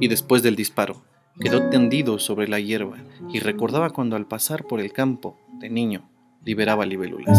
[0.00, 1.02] Y después del disparo,
[1.40, 2.98] quedó tendido sobre la hierba
[3.32, 6.10] y recordaba cuando al pasar por el campo, de niño,
[6.44, 7.38] liberaba libélulas.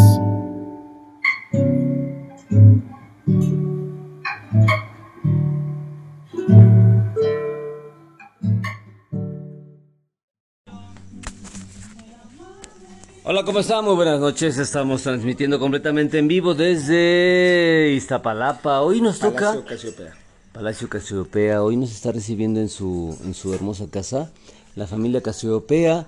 [13.45, 13.85] ¿Cómo están?
[13.85, 14.57] Muy buenas noches.
[14.57, 18.81] Estamos transmitiendo completamente en vivo desde Iztapalapa.
[18.81, 20.13] Hoy nos toca Palacio Casiopea.
[20.51, 21.61] Palacio Casiopea.
[21.61, 24.31] Hoy nos está recibiendo en su, en su hermosa casa
[24.75, 26.07] la familia Casiopea,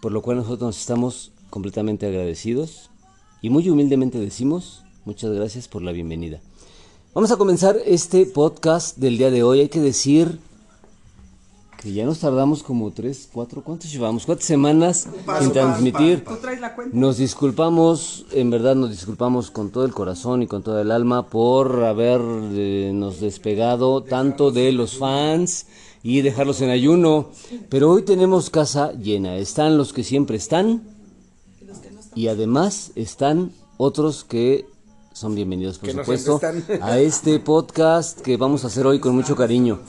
[0.00, 2.88] por lo cual nosotros nos estamos completamente agradecidos
[3.42, 6.40] y muy humildemente decimos muchas gracias por la bienvenida.
[7.14, 9.60] Vamos a comenzar este podcast del día de hoy.
[9.60, 10.38] Hay que decir
[11.80, 14.26] que ya nos tardamos como tres, cuatro, ¿cuántos llevamos?
[14.26, 15.08] ¿Cuántas semanas
[15.40, 16.22] sin transmitir?
[16.92, 21.28] Nos disculpamos, en verdad nos disculpamos con todo el corazón y con todo el alma
[21.28, 25.68] por habernos despegado tanto de los fans
[26.02, 27.30] y dejarlos en ayuno.
[27.70, 29.36] Pero hoy tenemos casa llena.
[29.36, 30.82] Están los que siempre están
[32.14, 34.66] y además están otros que
[35.14, 36.40] son bienvenidos, por Que supuesto,
[36.82, 39.80] a este podcast que vamos a hacer hoy con mucho cariño.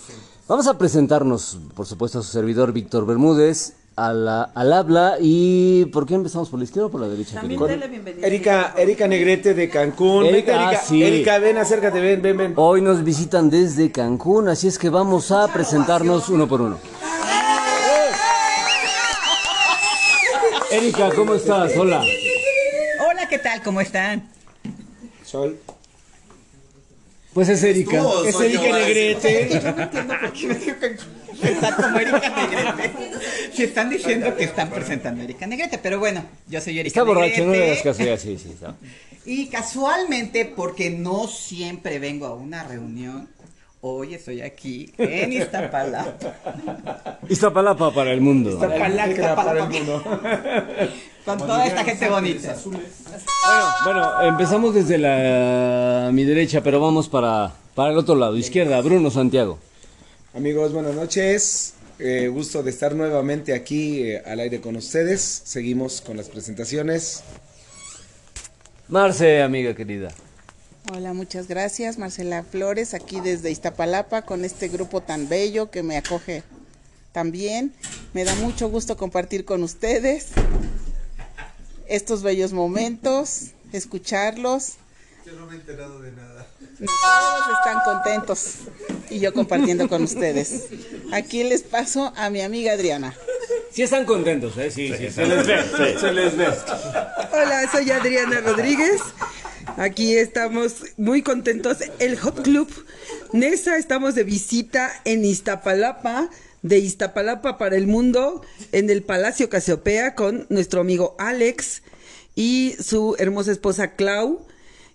[0.52, 5.86] Vamos a presentarnos, por supuesto, a su servidor Víctor Bermúdez, a la- al habla y
[5.94, 7.36] ¿por qué empezamos por la izquierda o por la derecha?
[7.40, 8.28] También bienvenida.
[8.28, 10.26] Erika, Erika Negrete de Cancún.
[10.26, 11.02] Erika, Erika, ah, sí.
[11.02, 12.54] Erika, ven, acércate, ven, ven, ven.
[12.58, 16.78] Hoy nos visitan desde Cancún, así es que vamos a presentarnos uno por uno.
[20.70, 21.72] Erika, ¿cómo estás?
[21.78, 22.04] Hola.
[23.10, 23.64] Hola, ¿qué tal?
[23.64, 24.30] ¿Cómo están?
[25.24, 25.58] Sol.
[27.34, 28.04] Pues es Erika.
[28.26, 29.44] Es Erika Negrete.
[31.44, 32.92] Está como Erika Negrete.
[33.54, 37.04] Se están diciendo que están presentando a Erika Negrete, pero bueno, yo soy Erika Está
[37.04, 38.52] borracho, no le caso ya, sí, sí.
[38.54, 38.76] está.
[39.24, 43.30] Y casualmente, porque no siempre vengo a una reunión,
[43.82, 47.20] hoy estoy aquí en Iztapalapa.
[47.28, 48.52] Iztapalapa para el mundo.
[48.52, 50.04] Esta palacra para el mundo.
[51.26, 52.56] Con toda esta gente bonita.
[53.84, 59.10] Bueno, empezamos desde la mi derecha, pero vamos para, para el otro lado, izquierda, Bruno
[59.12, 59.60] Santiago.
[60.34, 61.74] Amigos, buenas noches.
[62.00, 65.22] Eh, gusto de estar nuevamente aquí eh, al aire con ustedes.
[65.22, 67.24] Seguimos con las presentaciones.
[68.88, 70.10] Marce, amiga querida.
[70.90, 71.98] Hola, muchas gracias.
[71.98, 76.44] Marcela Flores, aquí desde Iztapalapa, con este grupo tan bello que me acoge
[77.12, 77.74] también.
[78.14, 80.30] Me da mucho gusto compartir con ustedes
[81.88, 84.74] estos bellos momentos, escucharlos.
[85.26, 86.48] Yo no me he enterado de nada.
[86.80, 88.56] Todos están contentos
[89.10, 90.66] y yo compartiendo con ustedes.
[91.14, 93.14] Aquí les paso a mi amiga Adriana.
[93.72, 94.72] Sí están contentos, ¿eh?
[94.72, 96.48] Sí, sí, se les ve, se les ve.
[97.32, 99.00] Hola, soy Adriana Rodríguez.
[99.78, 101.78] Aquí estamos muy contentos.
[102.00, 102.68] El Hot Club
[103.32, 106.30] Nesa, estamos de visita en Iztapalapa,
[106.62, 111.84] de Iztapalapa para el mundo, en el Palacio Casiopea con nuestro amigo Alex
[112.36, 114.46] y su hermosa esposa Clau,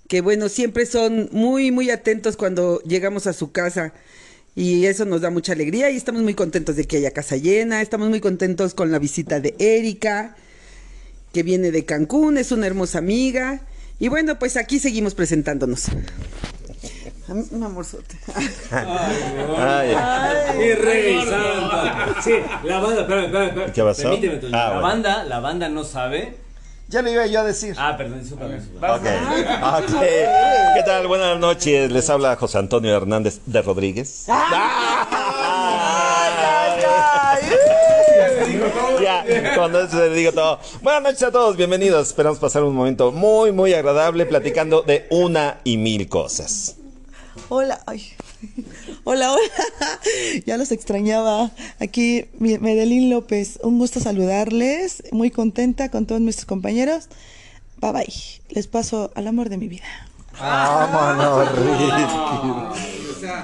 [0.08, 3.92] que bueno, siempre son muy, muy atentos cuando llegamos a su casa.
[4.54, 7.82] Y eso nos da mucha alegría y estamos muy contentos de que haya casa llena,
[7.82, 10.36] estamos muy contentos con la visita de Erika,
[11.32, 13.66] que viene de Cancún, es una hermosa amiga.
[13.98, 15.86] Y bueno, pues aquí seguimos presentándonos.
[17.28, 18.16] Mi amorzote.
[20.58, 22.14] Y rey santa.
[22.22, 23.72] Sí, la banda, espera, espera, espera.
[23.72, 24.02] ¿Qué pasó?
[24.02, 24.56] Permíteme, Toño.
[24.56, 24.82] Ah, la bueno.
[24.86, 26.36] banda, la banda no sabe.
[26.88, 27.74] Ya lo iba yo a decir.
[27.78, 28.58] Ah, perdón, discúlpame.
[28.58, 29.06] Ok.
[29.80, 30.00] Ok.
[30.00, 31.08] ¿Qué tal?
[31.08, 31.90] Buenas noches.
[31.90, 34.26] Les habla José Antonio Hernández de Rodríguez.
[34.28, 35.08] Ya,
[39.54, 40.58] cuando eso le digo todo.
[40.82, 42.08] Buenas noches a todos, bienvenidos.
[42.08, 46.76] Esperamos pasar un momento muy, muy agradable platicando de una y mil cosas.
[47.48, 48.12] Hola, ay.
[49.04, 49.42] Hola, hola.
[50.46, 51.50] Ya los extrañaba.
[51.80, 53.58] Aquí Medelín López.
[53.62, 55.02] Un gusto saludarles.
[55.12, 57.08] Muy contenta con todos nuestros compañeros.
[57.80, 58.14] Bye bye.
[58.48, 59.84] Les paso al amor de mi vida.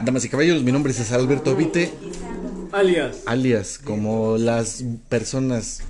[0.04, 1.90] Damas y caballeros, mi nombre es Alberto Vite,
[2.72, 3.18] Alias.
[3.26, 5.80] alias como las personas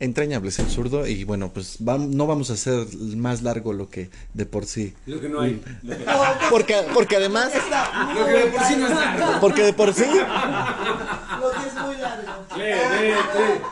[0.00, 2.86] entrañables en zurdo y bueno, pues vam- no vamos a hacer
[3.16, 4.92] más largo lo que de por sí.
[5.06, 5.62] Lo que no hay.
[6.50, 7.50] Porque, porque además...
[9.40, 10.04] Porque de por sí...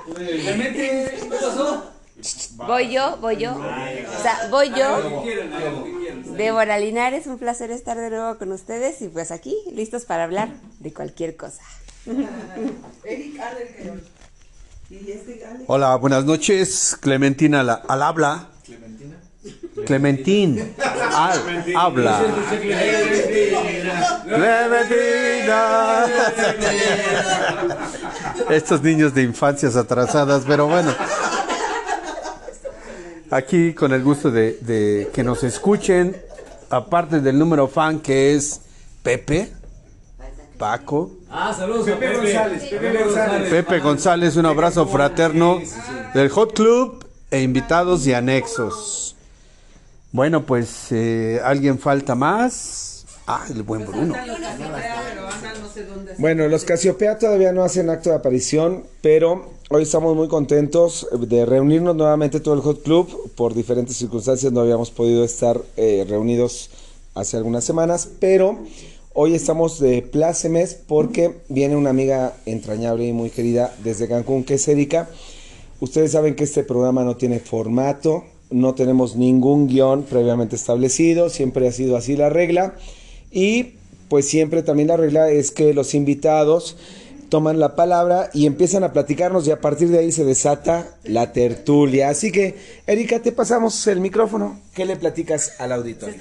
[0.01, 1.91] ¿Qué pasó?
[2.57, 3.53] Voy yo, voy yo.
[3.55, 5.23] O sea, voy yo.
[6.37, 10.49] Débora Linares, un placer estar de nuevo con ustedes y pues aquí, listos para hablar
[10.79, 11.63] de cualquier cosa.
[15.67, 16.97] Hola, buenas noches.
[17.01, 18.49] Clementina la- al habla.
[19.87, 20.75] Clementín,
[21.15, 22.21] al- habla.
[24.25, 26.07] Clementina.
[28.51, 30.95] Estos niños de infancias atrasadas, pero bueno.
[33.31, 36.21] Aquí con el gusto de, de que nos escuchen,
[36.69, 38.61] aparte del número fan que es
[39.03, 39.51] Pepe,
[40.59, 42.21] Paco, Ah, saludos Pepe a Pepe.
[42.21, 43.51] González, Pepe González.
[43.51, 45.63] Pepe González, un abrazo fraterno
[46.13, 49.17] del Hot Club e invitados y anexos.
[50.13, 53.07] Bueno, pues eh, alguien falta más.
[53.27, 54.15] Ah, el buen Bruno.
[56.19, 61.47] Bueno, los Casiopea todavía no hacen acto de aparición, pero hoy estamos muy contentos de
[61.47, 63.33] reunirnos nuevamente todo el Hot Club.
[63.37, 66.69] Por diferentes circunstancias no habíamos podido estar eh, reunidos
[67.15, 68.59] hace algunas semanas, pero
[69.15, 74.55] hoy estamos de plácemes porque viene una amiga entrañable y muy querida desde Cancún, que
[74.55, 75.09] es Erika.
[75.81, 81.69] Ustedes saben que este programa no tiene formato, no tenemos ningún guion previamente establecido, siempre
[81.69, 82.77] ha sido así la regla.
[83.31, 83.75] Y
[84.09, 86.77] pues siempre también la regla es que los invitados
[87.33, 91.33] toman la palabra y empiezan a platicarnos y a partir de ahí se desata la
[91.33, 92.11] tertulia.
[92.11, 94.61] Así que, Erika, te pasamos el micrófono.
[94.75, 96.15] ¿Qué le platicas al auditorio?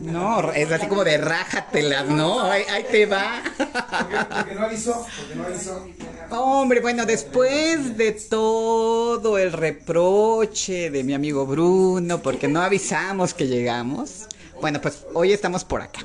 [0.00, 2.40] No, es así como de rájatela, ¿no?
[2.40, 3.42] Ahí, ahí te va.
[4.34, 5.86] Porque no avisó, porque no avisó.
[6.30, 13.46] Hombre, bueno, después de todo el reproche de mi amigo Bruno, porque no avisamos que
[13.46, 14.24] llegamos,
[14.62, 16.00] bueno, pues hoy estamos por acá.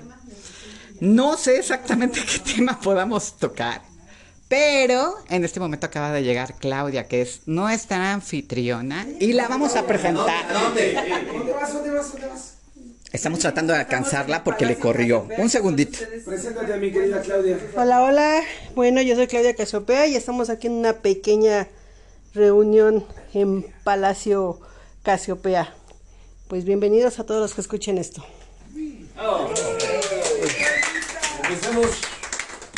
[0.99, 3.81] No sé exactamente qué tema podamos tocar,
[4.51, 9.77] pero en este momento acaba de llegar Claudia, que es nuestra anfitriona, y la vamos
[9.77, 10.45] a presentar.
[10.51, 11.73] ¿Dónde vas?
[11.73, 12.11] ¿Dónde vas?
[12.11, 12.55] ¿Dónde vas?
[13.13, 15.25] Estamos tratando de alcanzarla porque le corrió.
[15.37, 15.99] Un segundito.
[16.25, 17.57] Preséntate a mi querida Claudia.
[17.77, 18.41] Hola, hola.
[18.75, 21.69] Bueno, yo soy Claudia Casiopea y estamos aquí en una pequeña
[22.33, 24.59] reunión en Palacio
[25.03, 25.73] Casiopea.
[26.49, 28.25] Pues bienvenidos a todos los que escuchen esto.
[31.41, 32.01] Empezamos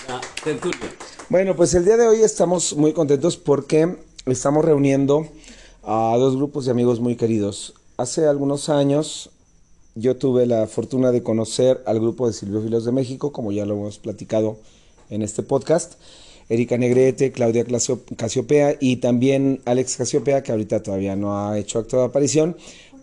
[0.07, 1.12] la tertulia.
[1.33, 3.95] Bueno, pues el día de hoy estamos muy contentos porque
[4.27, 5.25] estamos reuniendo
[5.81, 7.74] a dos grupos de amigos muy queridos.
[7.97, 9.31] Hace algunos años
[9.95, 13.74] yo tuve la fortuna de conocer al grupo de Silviófilos de México, como ya lo
[13.74, 14.57] hemos platicado
[15.09, 15.94] en este podcast.
[16.50, 17.65] Erika Negrete, Claudia
[18.15, 22.57] Casiopea y también Alex Casiopea, que ahorita todavía no ha hecho acto de aparición,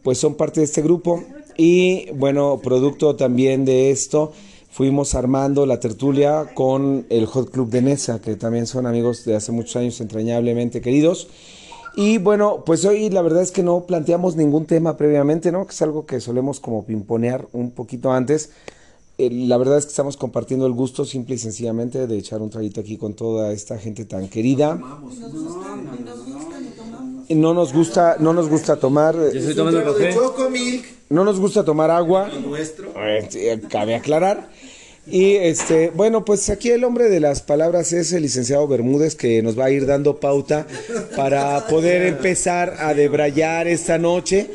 [0.05, 1.25] pues son parte de este grupo.
[1.57, 4.33] Y bueno, producto también de esto,
[4.71, 9.37] fuimos armando la tertulia con el Hot Club de Nesa, que también son amigos de
[9.37, 11.29] hace muchos años entrañablemente queridos.
[11.97, 15.67] Y bueno, pues hoy la verdad es que no planteamos ningún tema previamente, ¿no?
[15.67, 18.51] Que es algo que solemos como pimponear un poquito antes.
[19.19, 22.49] Eh, la verdad es que estamos compartiendo el gusto simple y sencillamente de echar un
[22.49, 24.81] traguito aquí con toda esta gente tan querida.
[27.29, 29.15] No nos gusta, no nos gusta tomar.
[29.15, 30.15] Yo estoy tomando café.
[31.11, 32.29] No nos gusta tomar agua.
[32.29, 32.93] Nuestro.
[32.97, 34.49] Eh, cabe aclarar.
[35.11, 39.43] Y este, bueno, pues aquí el hombre de las palabras es el licenciado Bermúdez que
[39.43, 40.69] nos va a ir dando pauta
[41.17, 44.49] para poder empezar a debrayar esta noche.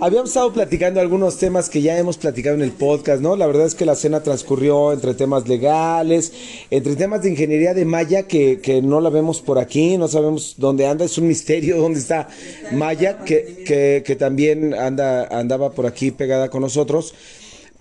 [0.00, 3.36] Habíamos estado platicando algunos temas que ya hemos platicado en el podcast, ¿no?
[3.36, 6.32] La verdad es que la cena transcurrió entre temas legales,
[6.70, 10.54] entre temas de ingeniería de Maya que, que no la vemos por aquí, no sabemos
[10.56, 12.28] dónde anda, es un misterio dónde está
[12.72, 17.12] Maya, que, que, que también anda, andaba por aquí pegada con nosotros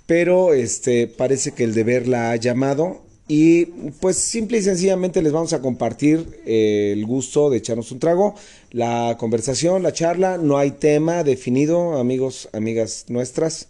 [0.07, 3.65] pero este parece que el deber la ha llamado y
[3.99, 8.33] pues simple y sencillamente les vamos a compartir eh, el gusto de echarnos un trago,
[8.71, 13.67] la conversación, la charla, no hay tema definido, amigos, amigas nuestras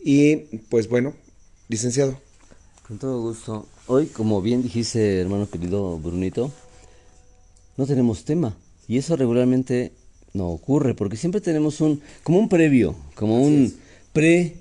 [0.00, 0.36] y
[0.68, 1.14] pues bueno,
[1.68, 2.18] licenciado.
[2.86, 3.66] Con todo gusto.
[3.86, 6.52] Hoy, como bien dijiste, hermano querido Brunito,
[7.76, 8.56] no tenemos tema.
[8.88, 9.92] Y eso regularmente
[10.32, 13.74] no ocurre, porque siempre tenemos un, como un previo, como un
[14.12, 14.56] pre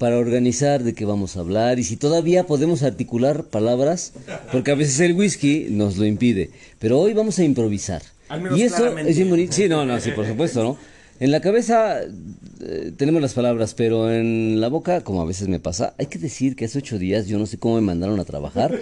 [0.00, 4.14] para organizar de qué vamos a hablar y si todavía podemos articular palabras,
[4.50, 6.48] porque a veces el whisky nos lo impide.
[6.78, 8.00] Pero hoy vamos a improvisar.
[8.30, 9.10] Al menos y eso claramente.
[9.10, 9.52] es bien bonito.
[9.52, 10.78] Sí, no, no, sí, por supuesto, ¿no?
[11.20, 15.60] En la cabeza eh, tenemos las palabras, pero en la boca, como a veces me
[15.60, 18.24] pasa, hay que decir que hace ocho días yo no sé cómo me mandaron a
[18.24, 18.74] trabajar,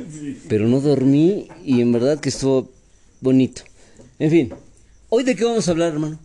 [0.50, 2.68] pero no dormí y en verdad que estuvo
[3.22, 3.62] bonito.
[4.18, 4.52] En fin,
[5.08, 6.18] ¿hoy de qué vamos a hablar, hermano?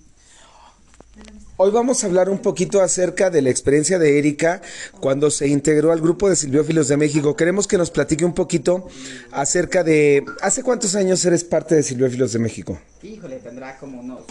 [1.63, 4.63] Hoy vamos a hablar un poquito acerca de la experiencia de Erika
[4.99, 7.35] cuando se integró al grupo de Silviófilos de México.
[7.35, 8.87] Queremos que nos platique un poquito
[9.31, 10.25] acerca de...
[10.41, 12.79] ¿Hace cuántos años eres parte de Silviófilos de México?
[13.03, 14.21] Híjole, tendrá como unos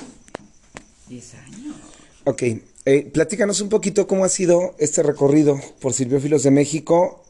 [1.08, 1.76] 10 años.
[2.24, 2.42] Ok,
[2.84, 7.22] eh, platícanos un poquito cómo ha sido este recorrido por Silviófilos de México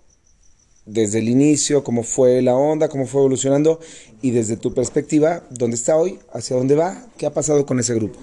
[0.86, 3.80] desde el inicio, cómo fue la onda, cómo fue evolucionando
[4.22, 7.94] y desde tu perspectiva, dónde está hoy, hacia dónde va, qué ha pasado con ese
[7.94, 8.18] grupo.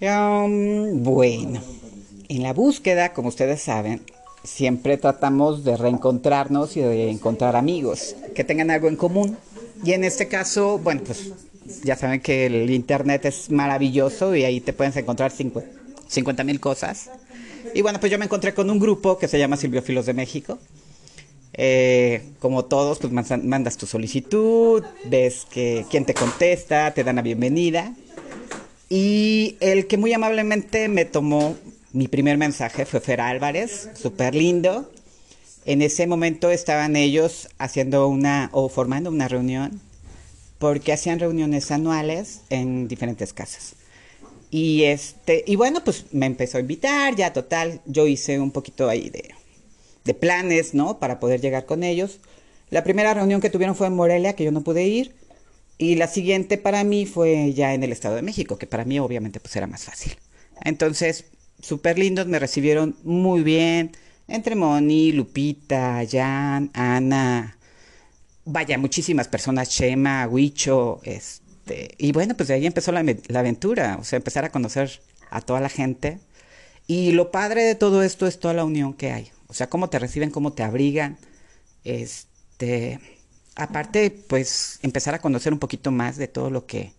[0.00, 1.60] Bueno,
[2.28, 4.02] en la búsqueda, como ustedes saben,
[4.42, 9.36] siempre tratamos de reencontrarnos y de encontrar amigos que tengan algo en común.
[9.84, 11.32] Y en este caso, bueno, pues
[11.82, 17.10] ya saben que el internet es maravilloso y ahí te puedes encontrar 50 mil cosas.
[17.74, 20.58] Y bueno, pues yo me encontré con un grupo que se llama Silviofilos de México.
[21.56, 27.22] Eh, como todos, pues mandas tu solicitud, ves que quién te contesta, te dan la
[27.22, 27.94] bienvenida.
[28.88, 31.56] Y el que muy amablemente me tomó
[31.92, 34.90] mi primer mensaje fue Fer Álvarez, súper lindo.
[35.64, 39.80] En ese momento estaban ellos haciendo una o formando una reunión
[40.58, 43.74] porque hacían reuniones anuales en diferentes casas.
[44.50, 48.88] Y este, y bueno, pues me empezó a invitar, ya total, yo hice un poquito
[48.88, 49.34] ahí de,
[50.04, 50.98] de planes, ¿no?
[50.98, 52.20] Para poder llegar con ellos.
[52.70, 55.14] La primera reunión que tuvieron fue en Morelia, que yo no pude ir.
[55.78, 58.98] Y la siguiente para mí fue ya en el Estado de México, que para mí
[58.98, 60.16] obviamente pues era más fácil.
[60.62, 61.26] Entonces,
[61.60, 63.92] súper lindos, me recibieron muy bien.
[64.28, 67.58] Entre Moni, Lupita, Jan, Ana,
[68.44, 73.96] vaya, muchísimas personas, Chema, Huicho, este, y bueno, pues de ahí empezó la, la, aventura,
[74.00, 75.00] o sea, empezar a conocer
[75.30, 76.20] a toda la gente.
[76.86, 79.88] Y lo padre de todo esto es toda la unión que hay, o sea, cómo
[79.90, 81.18] te reciben, cómo te abrigan,
[81.84, 83.00] este,
[83.56, 86.92] aparte, pues empezar a conocer un poquito más de todo lo que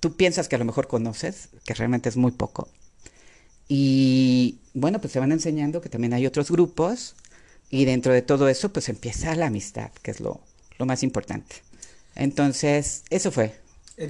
[0.00, 2.68] tú piensas que a lo mejor conoces, que realmente es muy poco.
[3.68, 7.14] Y bueno, pues se van enseñando que también hay otros grupos
[7.70, 10.40] y dentro de todo eso pues empieza la amistad, que es lo,
[10.78, 11.56] lo más importante.
[12.14, 13.54] Entonces, eso fue,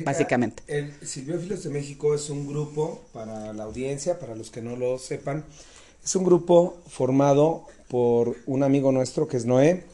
[0.04, 0.62] básicamente.
[0.66, 4.98] El Silviófilos de México es un grupo, para la audiencia, para los que no lo
[4.98, 5.44] sepan,
[6.04, 9.84] es un grupo formado por un amigo nuestro que es Noé,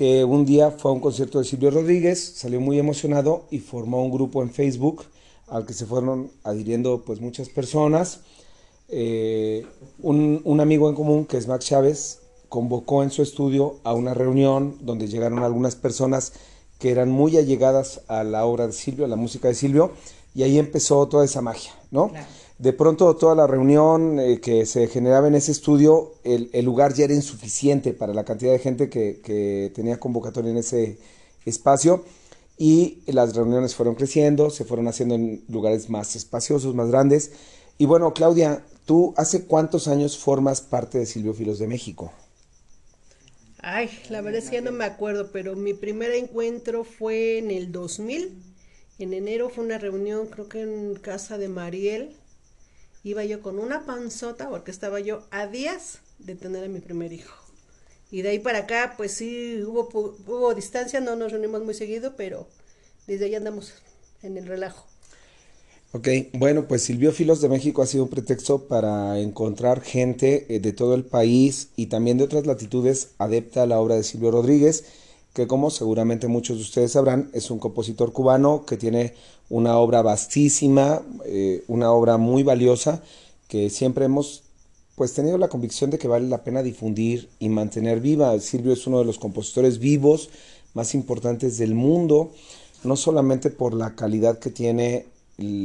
[0.00, 4.02] que un día fue a un concierto de Silvio Rodríguez, salió muy emocionado y formó
[4.02, 5.04] un grupo en Facebook
[5.46, 8.20] al que se fueron adhiriendo pues muchas personas.
[8.88, 9.66] Eh,
[9.98, 14.14] un, un, amigo en común que es Max Chávez convocó en su estudio a una
[14.14, 16.32] reunión donde llegaron algunas personas
[16.78, 19.92] que eran muy allegadas a la obra de Silvio, a la música de Silvio,
[20.34, 22.10] y ahí empezó toda esa magia, ¿no?
[22.60, 27.04] De pronto toda la reunión eh, que se generaba en ese estudio, el, lugar ya
[27.04, 30.98] era insuficiente para la cantidad de gente que, que tenía convocatoria en ese
[31.46, 32.04] espacio
[32.58, 37.32] y las reuniones fueron creciendo, se fueron haciendo en lugares más espaciosos, más grandes.
[37.78, 42.12] Y bueno, Claudia, ¿tú hace cuántos años formas parte de Silviofilos de México?
[43.62, 47.50] Ay, la verdad es que ya no me acuerdo, pero mi primer encuentro fue en
[47.50, 48.34] el 2000.
[48.98, 52.19] En enero fue una reunión, creo que en casa de Mariel.
[53.02, 57.12] Iba yo con una panzota porque estaba yo a días de tener a mi primer
[57.12, 57.34] hijo.
[58.10, 62.14] Y de ahí para acá, pues sí, hubo, hubo distancia, no nos reunimos muy seguido,
[62.16, 62.46] pero
[63.06, 63.72] desde ahí andamos
[64.22, 64.86] en el relajo.
[65.92, 70.72] Ok, bueno, pues Silviófilos de México ha sido un pretexto para encontrar gente eh, de
[70.72, 74.84] todo el país y también de otras latitudes adepta a la obra de Silvio Rodríguez,
[75.32, 79.14] que como seguramente muchos de ustedes sabrán, es un compositor cubano que tiene
[79.48, 83.02] una obra vastísima, eh, una obra muy valiosa,
[83.48, 84.42] que siempre hemos
[84.96, 88.38] pues tenido la convicción de que vale la pena difundir y mantener viva.
[88.40, 90.28] Silvio es uno de los compositores vivos
[90.74, 92.32] más importantes del mundo,
[92.84, 95.06] no solamente por la calidad que tiene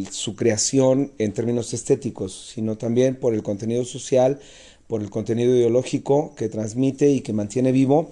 [0.09, 4.39] su creación en términos estéticos, sino también por el contenido social,
[4.87, 8.11] por el contenido ideológico que transmite y que mantiene vivo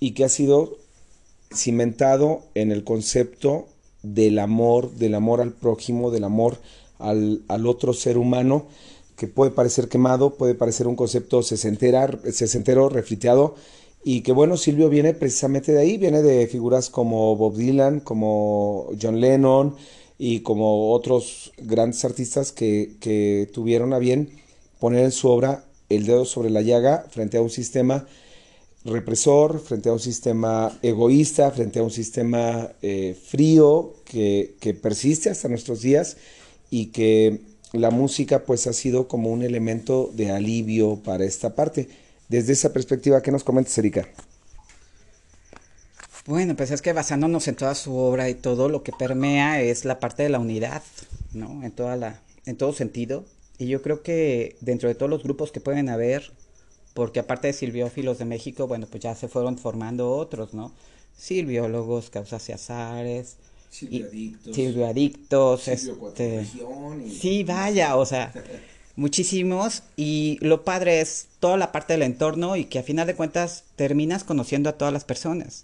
[0.00, 0.76] y que ha sido
[1.52, 3.66] cimentado en el concepto
[4.02, 6.58] del amor, del amor al prójimo, del amor
[6.98, 8.66] al, al otro ser humano,
[9.16, 13.56] que puede parecer quemado, puede parecer un concepto sesentera, sesentero, refriteado,
[14.04, 18.88] y que bueno, Silvio viene precisamente de ahí, viene de figuras como Bob Dylan, como
[19.00, 19.74] John Lennon,
[20.18, 24.30] y como otros grandes artistas que, que tuvieron a bien
[24.80, 28.06] poner en su obra el dedo sobre la llaga frente a un sistema
[28.84, 35.30] represor, frente a un sistema egoísta, frente a un sistema eh, frío que, que, persiste
[35.30, 36.16] hasta nuestros días
[36.70, 37.40] y que
[37.72, 41.88] la música pues ha sido como un elemento de alivio para esta parte.
[42.28, 44.08] Desde esa perspectiva, ¿qué nos comentas, Erika?
[46.26, 49.86] Bueno, pues es que basándonos en toda su obra y todo lo que permea es
[49.86, 50.82] la parte de la unidad,
[51.32, 51.64] ¿no?
[51.64, 53.24] En toda la, en todo sentido.
[53.56, 56.30] Y yo creo que dentro de todos los grupos que pueden haber,
[56.98, 60.72] porque aparte de Silviófilos de México, bueno, pues ya se fueron formando otros, ¿no?
[61.16, 63.36] Silbiólogos, causas y azares,
[63.70, 66.44] Silvioadictos, Silvioadictos, este,
[67.08, 68.32] sí, vaya, o sea,
[68.96, 73.14] muchísimos y lo padre es toda la parte del entorno y que a final de
[73.14, 75.62] cuentas terminas conociendo a todas las personas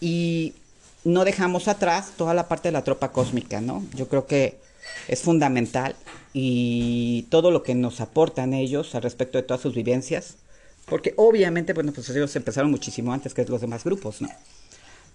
[0.00, 0.52] y
[1.02, 3.84] no dejamos atrás toda la parte de la tropa cósmica, ¿no?
[3.96, 4.60] Yo creo que
[5.08, 5.96] es fundamental
[6.32, 10.36] y todo lo que nos aportan ellos al respecto de todas sus vivencias,
[10.86, 14.28] porque obviamente, bueno, pues ellos empezaron muchísimo antes que los demás grupos, ¿no?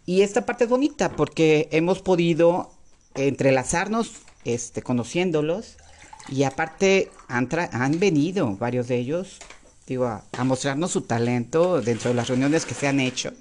[0.05, 2.71] Y esta parte es bonita porque hemos podido
[3.15, 4.11] entrelazarnos,
[4.43, 5.77] este, conociéndolos,
[6.29, 9.39] y aparte han, tra- han venido varios de ellos,
[9.87, 13.31] digo, a, mostrarnos su talento dentro de las reuniones que se han hecho.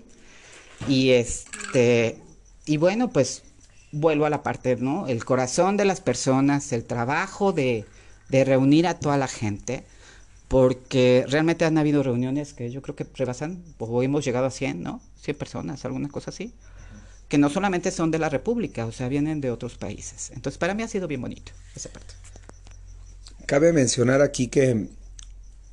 [0.88, 2.18] Y este,
[2.66, 3.42] y bueno, pues
[3.92, 5.06] vuelvo a la parte, ¿no?
[5.06, 7.84] El corazón de las personas, el trabajo de,
[8.28, 9.84] de reunir a toda la gente,
[10.48, 14.82] porque realmente han habido reuniones que yo creo que rebasan, o hemos llegado a 100,
[14.82, 15.00] ¿no?
[15.22, 16.52] 100 personas, alguna cosa así,
[17.28, 20.30] que no solamente son de la República, o sea, vienen de otros países.
[20.34, 22.14] Entonces, para mí ha sido bien bonito esa parte.
[23.46, 24.88] Cabe mencionar aquí que,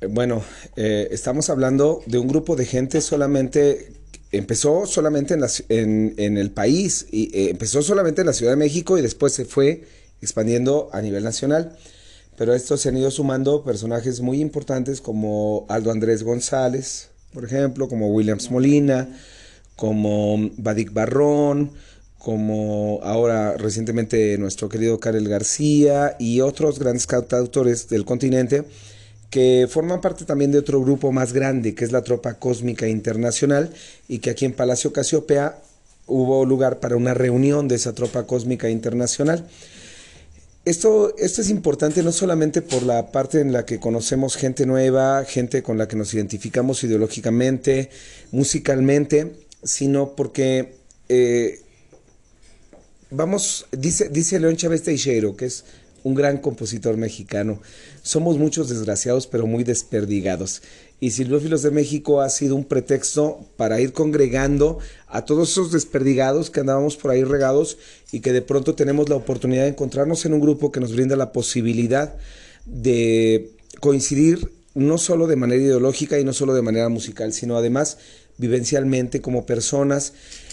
[0.08, 0.42] bueno,
[0.76, 3.92] eh, estamos hablando de un grupo de gente solamente,
[4.30, 8.98] empezó solamente en, la el país, y eh, empezó solamente en la Ciudad de México
[8.98, 9.84] y después se fue
[10.20, 11.76] expandiendo a nivel nacional.
[12.42, 17.44] Pero a estos se han ido sumando personajes muy importantes como Aldo Andrés González, por
[17.44, 19.08] ejemplo, como Williams Molina,
[19.76, 21.70] como Badik Barrón,
[22.18, 28.64] como ahora recientemente nuestro querido Karel García y otros grandes cantautores del continente
[29.30, 33.70] que forman parte también de otro grupo más grande que es la Tropa Cósmica Internacional
[34.08, 35.60] y que aquí en Palacio Casiopea
[36.08, 39.46] hubo lugar para una reunión de esa Tropa Cósmica Internacional.
[40.64, 45.24] Esto, esto es importante no solamente por la parte en la que conocemos gente nueva,
[45.24, 47.90] gente con la que nos identificamos ideológicamente,
[48.30, 49.32] musicalmente,
[49.64, 50.74] sino porque
[51.08, 51.60] eh,
[53.10, 55.64] vamos, dice, dice León Chávez Teixeiro, que es
[56.04, 57.60] un gran compositor mexicano,
[58.02, 60.62] somos muchos desgraciados pero muy desperdigados.
[61.02, 64.78] Y Silvófilos de México ha sido un pretexto para ir congregando
[65.08, 67.76] a todos esos desperdigados que andábamos por ahí regados
[68.12, 71.16] y que de pronto tenemos la oportunidad de encontrarnos en un grupo que nos brinda
[71.16, 72.14] la posibilidad
[72.66, 77.98] de coincidir no solo de manera ideológica y no solo de manera musical, sino además
[78.38, 80.12] vivencialmente como personas.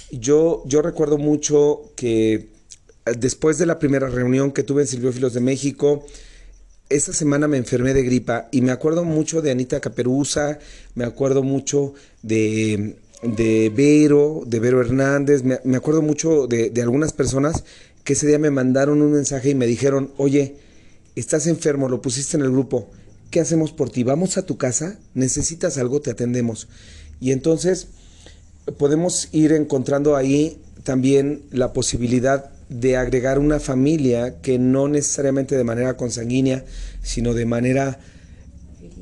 [0.09, 2.47] Yo, yo recuerdo mucho que eh,
[3.19, 6.07] después de la primera reunión que tuve en Silviófilos de México,
[6.89, 10.59] esa semana me enfermé de gripa y me acuerdo mucho de Anita Caperuza,
[10.95, 16.81] me acuerdo mucho de, de Vero, de Vero Hernández, me, me acuerdo mucho de, de
[16.81, 17.63] algunas personas
[18.03, 20.55] que ese día me mandaron un mensaje y me dijeron, oye,
[21.15, 22.89] estás enfermo, lo pusiste en el grupo,
[23.29, 24.03] ¿qué hacemos por ti?
[24.03, 24.97] ¿Vamos a tu casa?
[25.13, 26.01] ¿Necesitas algo?
[26.01, 26.67] Te atendemos.
[27.19, 27.87] Y entonces
[28.77, 35.63] podemos ir encontrando ahí también la posibilidad de agregar una familia que no necesariamente de
[35.63, 36.63] manera consanguínea,
[37.01, 37.99] sino de manera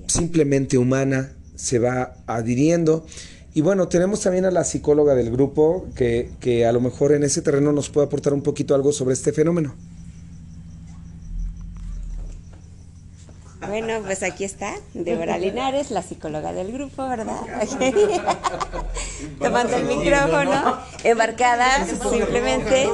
[0.07, 3.05] simplemente humana se va adhiriendo.
[3.53, 7.23] Y bueno, tenemos también a la psicóloga del grupo que, que a lo mejor en
[7.23, 9.75] ese terreno nos puede aportar un poquito algo sobre este fenómeno.
[13.65, 17.41] Bueno, pues aquí está, Débora Linares, la psicóloga del grupo, ¿verdad?
[19.39, 22.89] Tomando el micrófono, embarcada simplemente.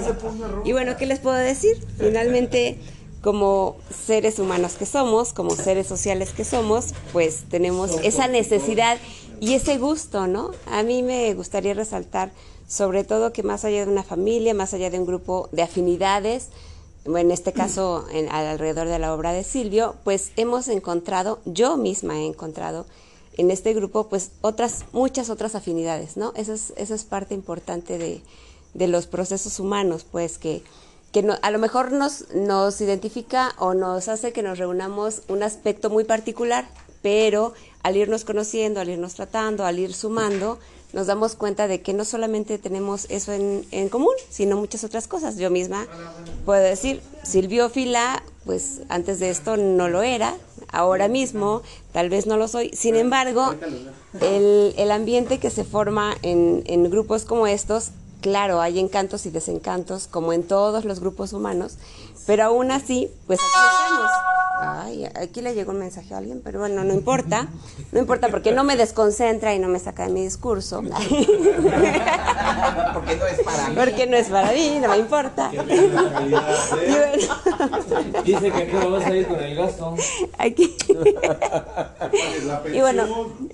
[0.64, 1.78] Y bueno, ¿qué les puedo decir?
[1.98, 2.78] Finalmente,
[3.22, 8.98] como seres humanos que somos, como seres sociales que somos, pues tenemos esa necesidad
[9.40, 10.52] y ese gusto, ¿no?
[10.72, 12.32] A mí me gustaría resaltar
[12.68, 16.50] sobre todo que más allá de una familia, más allá de un grupo de afinidades,
[17.06, 22.20] en este caso en, alrededor de la obra de Silvio, pues hemos encontrado, yo misma
[22.20, 22.86] he encontrado
[23.38, 26.34] en este grupo, pues otras, muchas otras afinidades, ¿no?
[26.36, 28.22] Esa es, esa es parte importante de,
[28.74, 30.64] de los procesos humanos, pues que,
[31.12, 35.44] que no, a lo mejor nos, nos identifica o nos hace que nos reunamos un
[35.44, 36.68] aspecto muy particular,
[37.02, 40.60] pero al irnos conociendo, al irnos tratando, al ir sumando,
[40.94, 45.08] nos damos cuenta de que no solamente tenemos eso en, en, común, sino muchas otras
[45.08, 45.38] cosas.
[45.38, 45.88] Yo misma
[46.46, 50.38] puedo decir, silviófila, pues antes de esto no lo era,
[50.72, 52.70] ahora mismo tal vez no lo soy.
[52.74, 53.56] Sin embargo,
[54.22, 57.90] el, el ambiente que se forma en, en grupos como estos,
[58.22, 61.78] claro, hay encantos y desencantos, como en todos los grupos humanos,
[62.26, 64.10] pero aún así, pues aquí estamos.
[64.66, 67.48] Ay, aquí le llegó un mensaje a alguien, pero bueno, no importa.
[67.92, 70.82] No importa porque no me desconcentra y no me saca de mi discurso.
[72.94, 73.76] Porque no es para mí.
[73.76, 75.52] Porque no es para mí, no me importa.
[75.54, 76.02] Y bueno,
[78.24, 79.96] Dice que aquí vamos a ir con el gasto.
[80.38, 80.76] aquí.
[82.74, 83.06] Y bueno,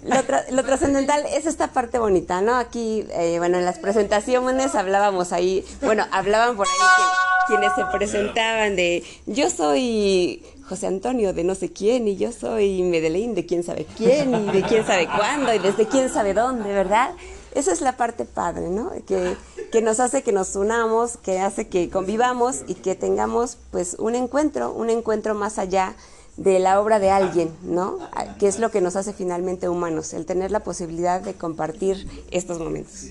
[0.03, 2.55] lo, tra- lo trascendental es esta parte bonita, ¿no?
[2.55, 7.85] Aquí, eh, bueno, en las presentaciones hablábamos ahí, bueno, hablaban por ahí que- quienes se
[7.85, 13.45] presentaban de yo soy José Antonio de no sé quién y yo soy Medellín de
[13.45, 17.11] quién sabe quién y de quién sabe cuándo y desde quién sabe dónde, ¿verdad?
[17.55, 18.91] esa es la parte padre, ¿no?
[19.05, 19.35] Que,
[19.71, 24.15] que nos hace que nos unamos, que hace que convivamos y que tengamos pues un
[24.15, 25.95] encuentro, un encuentro más allá
[26.37, 27.97] de la obra de alguien, ¿no?
[28.39, 32.59] Que es lo que nos hace finalmente humanos, el tener la posibilidad de compartir estos
[32.59, 33.07] momentos.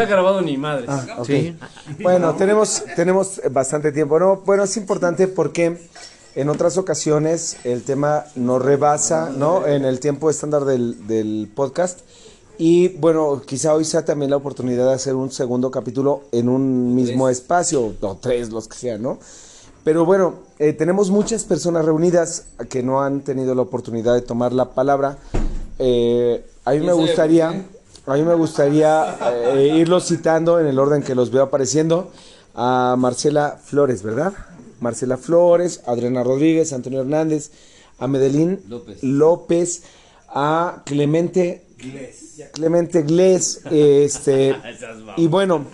[0.00, 0.86] Ha grabado ni madre.
[0.88, 1.28] Ah, ok.
[2.00, 4.18] Bueno, tenemos, tenemos bastante tiempo.
[4.18, 5.86] No, bueno, es importante porque
[6.34, 9.66] en otras ocasiones el tema nos rebasa, ¿no?
[9.66, 12.00] En el tiempo estándar del, del podcast.
[12.56, 16.94] Y bueno, quizá hoy sea también la oportunidad de hacer un segundo capítulo en un
[16.94, 19.18] mismo espacio, o tres, los que sean, ¿no?
[19.84, 24.54] Pero bueno, eh, tenemos muchas personas reunidas que no han tenido la oportunidad de tomar
[24.54, 25.18] la palabra.
[25.78, 27.66] Eh, a mí me gustaría,
[28.06, 29.16] a mí me gustaría
[29.54, 32.10] eh, irlos citando en el orden que los veo apareciendo.
[32.54, 34.34] A Marcela Flores, ¿verdad?
[34.80, 37.50] Marcela Flores, Adriana Rodríguez, Antonio Hernández,
[37.98, 39.02] a Medelín López.
[39.02, 39.82] López,
[40.28, 41.64] a Clemente
[42.52, 44.54] Clemente Glés, este,
[45.16, 45.64] y bueno,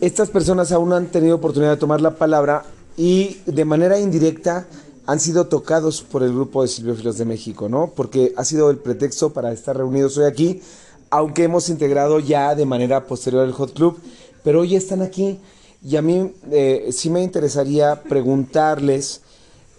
[0.00, 2.64] estas personas aún no han tenido oportunidad de tomar la palabra
[2.96, 4.66] y de manera indirecta
[5.06, 7.92] han sido tocados por el grupo de Silviófilos de México, ¿no?
[7.94, 10.62] Porque ha sido el pretexto para estar reunidos hoy aquí,
[11.10, 13.98] aunque hemos integrado ya de manera posterior el Hot Club,
[14.42, 15.38] pero hoy están aquí
[15.84, 19.20] y a mí eh, sí me interesaría preguntarles,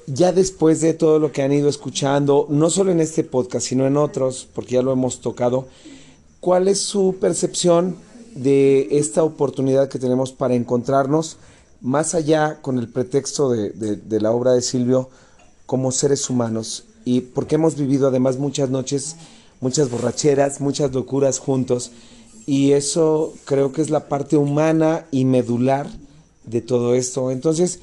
[0.07, 3.85] ya después de todo lo que han ido escuchando, no solo en este podcast, sino
[3.85, 5.67] en otros, porque ya lo hemos tocado,
[6.39, 7.97] ¿cuál es su percepción
[8.35, 11.37] de esta oportunidad que tenemos para encontrarnos
[11.81, 15.09] más allá con el pretexto de, la obra de Silvio
[15.65, 16.85] como seres humanos?
[17.03, 19.17] Y porque hemos vivido además muchas noches,
[19.59, 21.91] muchas borracheras, muchas locuras juntos,
[22.45, 25.87] y eso creo que es la parte humana y medular
[26.45, 27.31] de todo esto.
[27.31, 27.79] Entonces,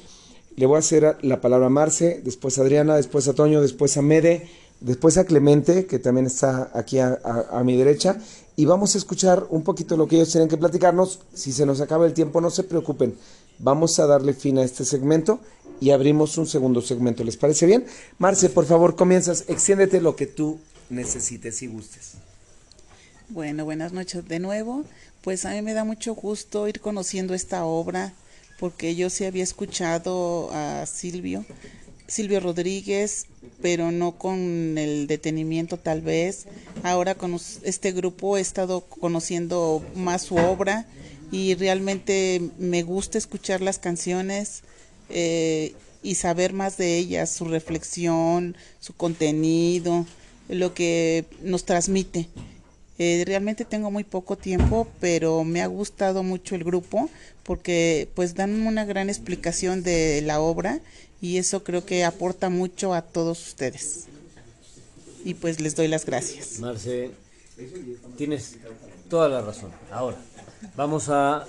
[0.55, 3.95] le voy a hacer la palabra a Marce, después a Adriana, después a Toño, después
[3.97, 4.47] a Mede,
[4.79, 7.19] después a Clemente, que también está aquí a,
[7.51, 8.17] a- mi derecha,
[8.55, 11.19] y vamos a escuchar un poquito lo que ellos tienen que platicarnos.
[11.33, 13.15] Si se nos acaba el tiempo, no se preocupen,
[13.59, 15.39] vamos a darle fin a este segmento
[15.81, 17.23] y abrimos un segundo segmento.
[17.23, 17.85] ¿Les parece bien?
[18.17, 20.57] Marce, por favor, comienzas, extiéndete lo que tú
[20.89, 22.13] necesites y gustes.
[23.29, 24.85] Bueno, buenas noches de nuevo.
[25.21, 28.13] Pues a mí me da mucho gusto ir conociendo esta obra
[28.59, 31.45] porque yo sí había escuchado a Silvio,
[32.07, 33.25] Silvio Rodríguez,
[33.61, 36.45] pero no con el detenimiento tal vez.
[36.83, 40.85] Ahora con este grupo he estado conociendo más su obra
[41.31, 44.61] y realmente me gusta escuchar las canciones
[45.09, 50.05] eh, y saber más de ellas, su reflexión, su contenido,
[50.49, 52.27] lo que nos transmite.
[52.97, 57.09] Eh, realmente tengo muy poco tiempo, pero me ha gustado mucho el grupo
[57.43, 60.79] porque pues dan una gran explicación de la obra
[61.21, 64.05] y eso creo que aporta mucho a todos ustedes.
[65.25, 66.59] Y pues les doy las gracias.
[66.59, 67.11] Marce,
[68.17, 68.57] tienes
[69.09, 69.71] toda la razón.
[69.91, 70.17] Ahora,
[70.75, 71.45] vamos a...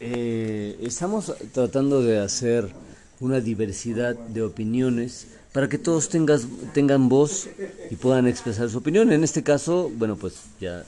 [0.00, 2.68] eh, estamos tratando de hacer
[3.20, 7.48] una diversidad de opiniones para que todos tengas, tengan voz
[7.90, 9.12] y puedan expresar su opinión.
[9.12, 10.84] En este caso, bueno, pues ya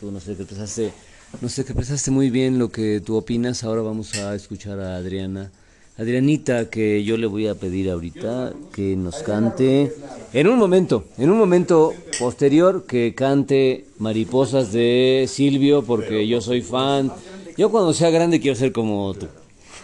[0.00, 0.92] tú no sé que expresaste,
[1.40, 3.64] no sé que expresaste muy bien lo que tú opinas.
[3.64, 5.50] Ahora vamos a escuchar a Adriana.
[5.96, 9.94] Adrianita, que yo le voy a pedir ahorita que nos cante
[10.32, 16.62] en un momento, en un momento posterior, que cante Mariposas de Silvio, porque yo soy
[16.62, 17.12] fan.
[17.56, 19.28] Yo cuando sea grande quiero ser como tú.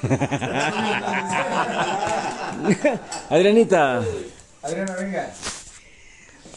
[3.29, 4.05] Adrianita.
[4.63, 5.35] Adriana, venga.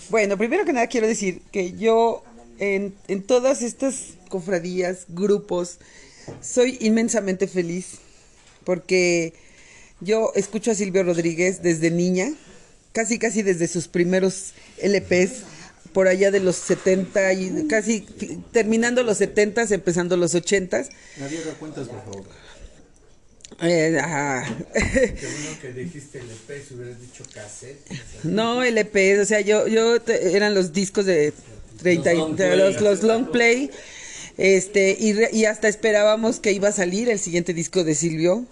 [0.10, 2.24] Bueno, primero que nada quiero decir que yo
[2.60, 5.80] en, en todas estas cofradías, grupos,
[6.42, 8.00] soy inmensamente feliz
[8.63, 9.34] porque
[10.00, 12.34] yo escucho a Silvio Rodríguez desde niña,
[12.92, 15.44] casi casi desde sus primeros LPs,
[15.94, 18.02] por allá de los 70 y casi
[18.52, 20.86] terminando los 70, empezando los 80.
[21.18, 22.24] Naviera, cuentas, por favor.
[23.62, 24.44] Eh, ah.
[24.74, 27.80] Qué bueno que dijiste LP, si hubieras dicho cassette.
[28.24, 31.34] No, LP, o sea, yo, yo te- eran los discos de
[31.82, 32.58] 30 y- Los long de play.
[32.58, 33.72] los, los long play,
[34.38, 38.46] este, y, re- y hasta esperábamos que iba a salir el siguiente disco de Silvio,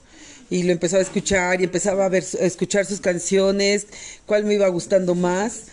[0.50, 3.88] y lo empezaba a escuchar, y empezaba a ver, a escuchar sus canciones,
[4.26, 5.64] cuál me iba gustando más,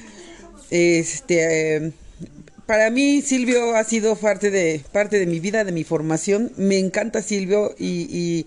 [0.71, 1.93] este, eh,
[2.67, 6.79] para mí Silvio ha sido parte de, parte de mi vida, de mi formación, me
[6.79, 8.47] encanta Silvio, y, y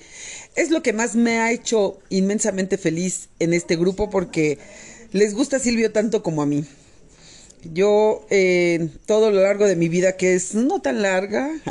[0.55, 4.57] es lo que más me ha hecho inmensamente feliz en este grupo, porque
[5.11, 6.65] les gusta Silvio tanto como a mí.
[7.63, 11.51] Yo, eh, todo lo largo de mi vida, que es no tan larga.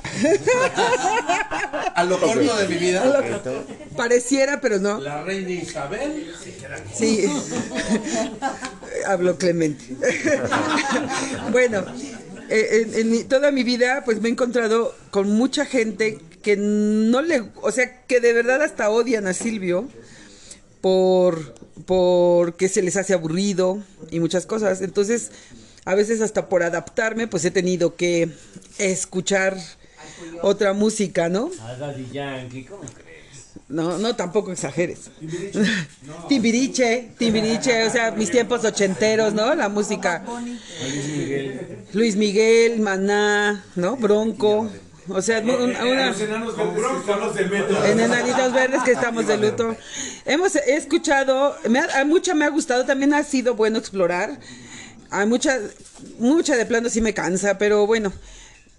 [1.95, 3.03] A lo corto de mi vida.
[3.03, 3.65] A lo-
[3.97, 5.01] Pareciera, pero no.
[5.01, 6.33] La reina Isabel.
[6.95, 7.25] Sí.
[9.07, 9.85] Habló Clemente.
[11.51, 11.85] bueno,
[12.49, 17.43] eh, en, toda mi vida, pues me he encontrado con mucha gente que no le,
[17.63, 19.89] o sea, que de verdad hasta odian a Silvio
[20.81, 21.55] por
[21.87, 24.81] porque se les hace aburrido y muchas cosas.
[24.83, 25.31] Entonces,
[25.85, 28.31] a veces hasta por adaptarme, pues he tenido que
[28.79, 29.57] escuchar
[30.43, 31.51] otra música, ¿no?
[33.69, 35.11] No, no, tampoco exageres.
[36.29, 39.55] Timbiriche, Timbiriche, o sea, mis tiempos ochenteros, ¿no?
[39.55, 40.25] La música.
[41.93, 43.97] Luis Miguel, Maná, ¿no?
[43.97, 44.71] Bronco.
[45.13, 46.15] O sea, un- una...
[47.85, 49.77] En Enanitos Verdes que estamos de luto.
[50.25, 54.39] Hemos he escuchado, me ha, mucha me ha gustado, también ha sido bueno explorar.
[55.11, 55.59] Hay mucha,
[56.19, 58.13] mucha de plano sí me cansa, pero bueno.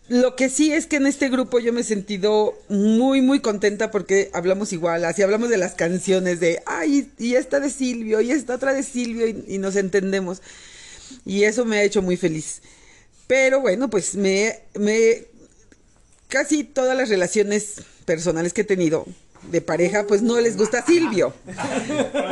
[0.08, 3.92] Lo que sí es que en este grupo yo me he sentido muy, muy contenta
[3.92, 8.32] porque hablamos igual, así hablamos de las canciones de, ay, y esta de Silvio, y
[8.32, 10.42] esta otra de Silvio, y, y nos entendemos.
[11.26, 12.62] Y eso me ha hecho muy feliz.
[13.28, 15.28] Pero bueno, pues me, me,
[16.32, 19.06] casi todas las relaciones personales que he tenido
[19.44, 21.34] de pareja, pues no les gusta Silvio.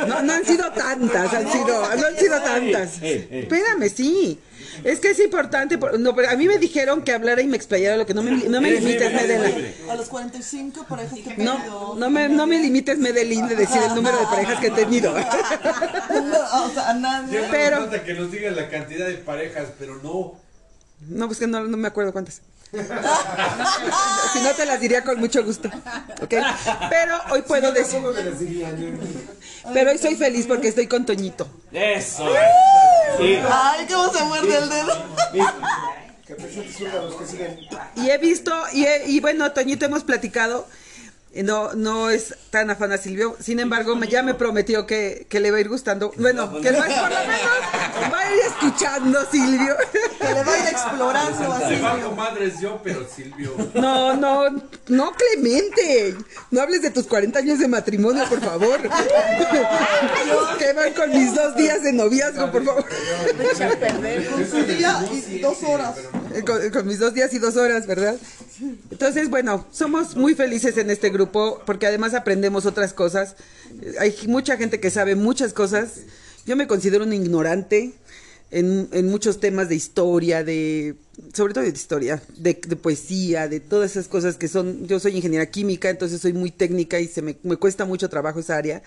[0.07, 3.01] No, no han sido tantas, han sido, no han sido tantas.
[3.01, 4.39] Espérame, sí.
[4.83, 7.57] Es que es importante, por- no, pero a mí me dijeron que hablara y me
[7.57, 9.73] explayara lo que no me, no me limites, Medellín.
[9.89, 11.95] A los 45 parejas que he No, tenido.
[11.97, 15.11] no me, no me limites, Medellín, de decir el número de parejas que he tenido.
[15.13, 17.41] No, o sea, a nadie.
[17.51, 20.35] Pero- que nos digan la cantidad de parejas, pero no.
[21.09, 22.41] No, pues que no, no me acuerdo cuántas.
[22.71, 25.69] Si no te las diría con mucho gusto.
[26.21, 26.33] ¿ok?
[26.89, 27.99] Pero hoy puedo decir.
[29.73, 31.47] Pero hoy soy feliz porque estoy con Toñito.
[31.71, 32.25] Eso.
[33.51, 35.05] Ay, cómo se muerde el dedo.
[37.95, 40.67] Y he visto, y, he- y bueno, Toñito hemos platicado.
[41.33, 43.35] Eh, No, no es tan afán a Silvio.
[43.39, 46.11] Sin embargo, me- ya me prometió que, que le va a ir gustando.
[46.17, 49.75] Bueno, que lo- por lo menos va a ir escuchando Silvio.
[50.19, 51.75] Que le va a ir explorando así.
[51.75, 53.53] Le valgo madres yo, pero Silvio.
[53.75, 54.49] No, no,
[54.87, 56.15] no, Clemente.
[56.51, 58.79] No hables de tus 40 años de matrimonio, por favor.
[60.57, 62.85] que van con mis dos días de noviazgo, por favor.
[64.53, 65.95] Un día y dos horas.
[66.33, 68.15] Eh, Con, con mis dos días y dos horas, ¿verdad?
[68.99, 73.37] Entonces, bueno, somos muy felices en este grupo porque además aprendemos otras cosas.
[73.97, 76.01] Hay mucha gente que sabe muchas cosas.
[76.45, 77.93] Yo me considero un ignorante
[78.51, 80.95] en, en muchos temas de historia, de
[81.33, 84.85] sobre todo de historia, de, de poesía, de todas esas cosas que son.
[84.85, 88.41] Yo soy ingeniera química, entonces soy muy técnica y se me, me cuesta mucho trabajo
[88.41, 88.83] esa área.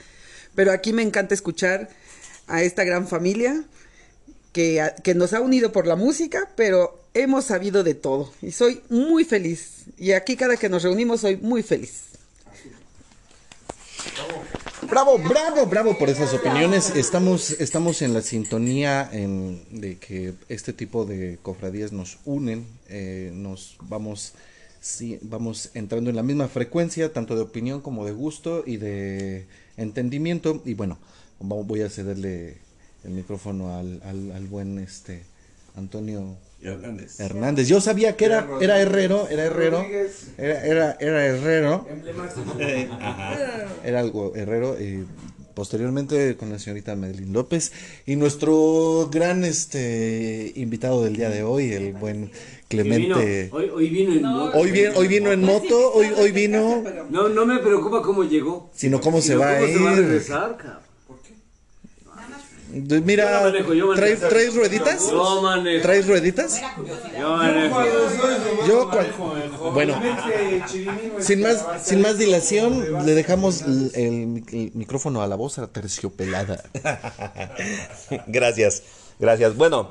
[0.54, 1.88] Pero aquí me encanta escuchar
[2.48, 3.64] a esta gran familia
[4.52, 8.80] que, que nos ha unido por la música, pero hemos sabido de todo y soy
[8.88, 9.84] muy feliz.
[9.98, 12.04] Y aquí cada que nos reunimos soy muy feliz.
[14.88, 16.90] Bravo, bravo, bravo por esas opiniones.
[16.96, 23.30] Estamos, estamos en la sintonía en- de que este tipo de cofradías nos unen, eh,
[23.32, 24.32] nos vamos,
[24.80, 29.46] sí, vamos entrando en la misma frecuencia, tanto de opinión como de gusto y de
[29.76, 30.60] entendimiento.
[30.66, 30.98] Y bueno,
[31.38, 32.58] voy a cederle
[33.04, 35.22] el micrófono al, al, al buen este
[35.76, 37.18] Antonio Hernández.
[37.20, 37.68] Hernández.
[37.68, 39.84] Yo sabía que era, era herrero, era herrero,
[40.38, 41.86] era, era, era herrero.
[42.58, 42.88] Eh.
[43.84, 44.76] Era algo herrero.
[44.80, 45.04] Y
[45.54, 47.72] posteriormente con la señorita Madeline López
[48.06, 52.30] y nuestro gran este invitado del día de hoy, el buen
[52.68, 53.50] Clemente.
[53.52, 54.58] Hoy, hoy vino en moto.
[54.58, 58.70] Hoy, vi- hoy vino en moto, hoy, hoy vino, No, no me preocupa cómo llegó.
[58.74, 59.98] sino cómo se va a cómo se va a ir.
[59.98, 60.81] regresar, cabrón.
[62.72, 63.94] Mira, Yo no manejo, yo manejo.
[63.94, 65.10] ¿traes, traes rueditas?
[65.10, 65.82] Yo manejo.
[65.82, 66.60] ¿Traes rueditas?
[67.20, 67.80] Yo manejo.
[68.66, 69.12] Yo, cual-
[69.74, 70.00] bueno,
[71.20, 76.62] sin más, sin más dilación, le dejamos el, el- el micrófono a la voz terciopelada.
[78.26, 78.82] Gracias,
[79.18, 79.56] gracias.
[79.56, 79.88] Bueno,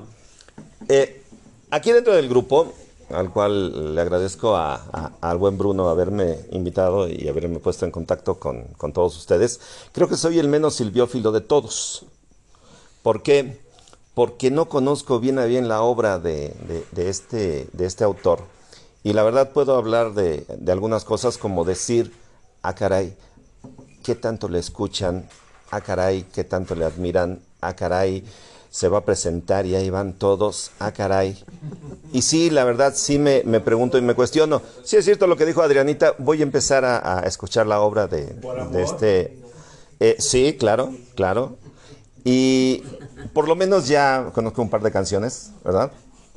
[0.89, 1.21] eh,
[1.69, 2.73] aquí dentro del grupo,
[3.09, 7.91] al cual le agradezco a- a- al buen Bruno haberme invitado y haberme puesto en
[7.91, 9.59] contacto con, con todos ustedes,
[9.91, 12.05] creo que soy el menos silbiófilo de todos.
[13.03, 13.59] ¿Por qué?
[14.13, 18.43] Porque no conozco bien a bien la obra de, de- de este, de este autor.
[19.03, 22.13] Y la verdad puedo hablar de, de algunas cosas como decir,
[22.61, 23.15] ah caray,
[24.03, 25.27] qué tanto le escuchan,
[25.71, 28.23] ah caray, qué tanto le admiran, ah caray,
[28.69, 31.43] se va a presentar y ahí van todos, ah caray.
[32.13, 34.61] Y sí, la verdad sí me, me pregunto y me cuestiono.
[34.83, 38.07] Sí es cierto lo que dijo Adrianita, voy a empezar a, a escuchar la obra
[38.07, 38.25] de,
[38.71, 39.37] de este...
[39.99, 41.57] eh, sí, claro, claro.
[42.23, 42.83] Y
[43.33, 45.91] por lo menos ya conozco un par de canciones, ¿verdad?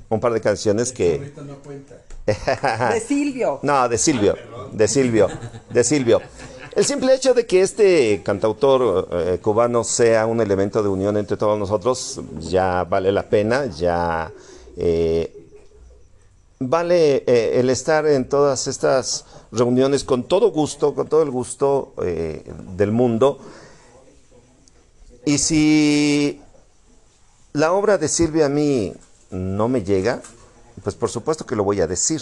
[0.09, 1.33] Un par de canciones que...
[1.45, 1.97] no cuenta.
[2.95, 3.59] De Silvio.
[3.63, 4.35] No, de Silvio,
[4.73, 5.29] de Silvio,
[5.69, 6.23] de Silvio.
[6.75, 11.37] El simple hecho de que este cantautor eh, cubano sea un elemento de unión entre
[11.37, 14.33] todos nosotros ya vale la pena, ya
[14.77, 15.45] eh,
[16.59, 21.95] vale eh, el estar en todas estas reuniones con todo gusto, con todo el gusto
[22.03, 22.43] eh,
[22.77, 23.39] del mundo.
[25.27, 26.41] Y si
[27.53, 28.95] la obra de Silvia a mí
[29.31, 30.21] no me llega,
[30.83, 32.21] pues por supuesto que lo voy a decir.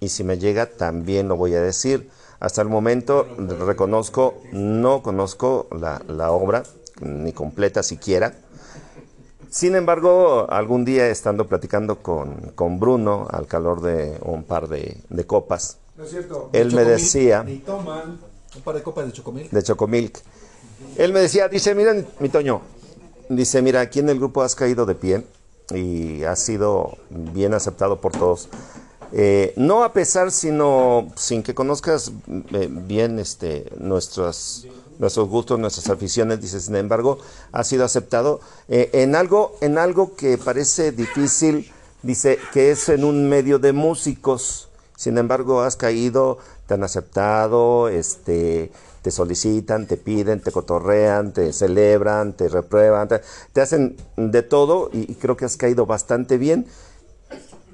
[0.00, 2.10] Y si me llega, también lo voy a decir.
[2.40, 3.26] Hasta el momento
[3.66, 6.62] reconozco, no conozco la, la obra,
[7.00, 8.34] ni completa siquiera.
[9.50, 14.98] Sin embargo, algún día estando platicando con, con Bruno al calor de un par de,
[15.08, 16.50] de copas, No es cierto.
[16.52, 18.20] él me decía, Y toman
[18.54, 19.48] un par de copas de chocomil.
[19.50, 20.20] de Chocomilk,
[20.96, 22.60] él me decía, dice, mira, mi Toño,
[23.28, 25.24] dice, mira, aquí en el grupo has caído de pie
[25.74, 28.48] y has sido bien aceptado por todos.
[29.12, 32.12] Eh, no a pesar, sino sin que conozcas
[32.52, 34.66] eh, bien este, nuestros,
[34.98, 37.18] gustos, nuestras aficiones, dice, sin embargo,
[37.52, 41.70] has sido aceptado eh, en, algo, en algo que parece difícil,
[42.02, 44.68] dice, que es en un medio de músicos.
[44.96, 51.52] Sin embargo, has caído, te han aceptado, este, te solicitan, te piden, te cotorrean, te
[51.52, 56.66] celebran, te reprueban, te, hacen de todo y, y creo que has caído bastante bien.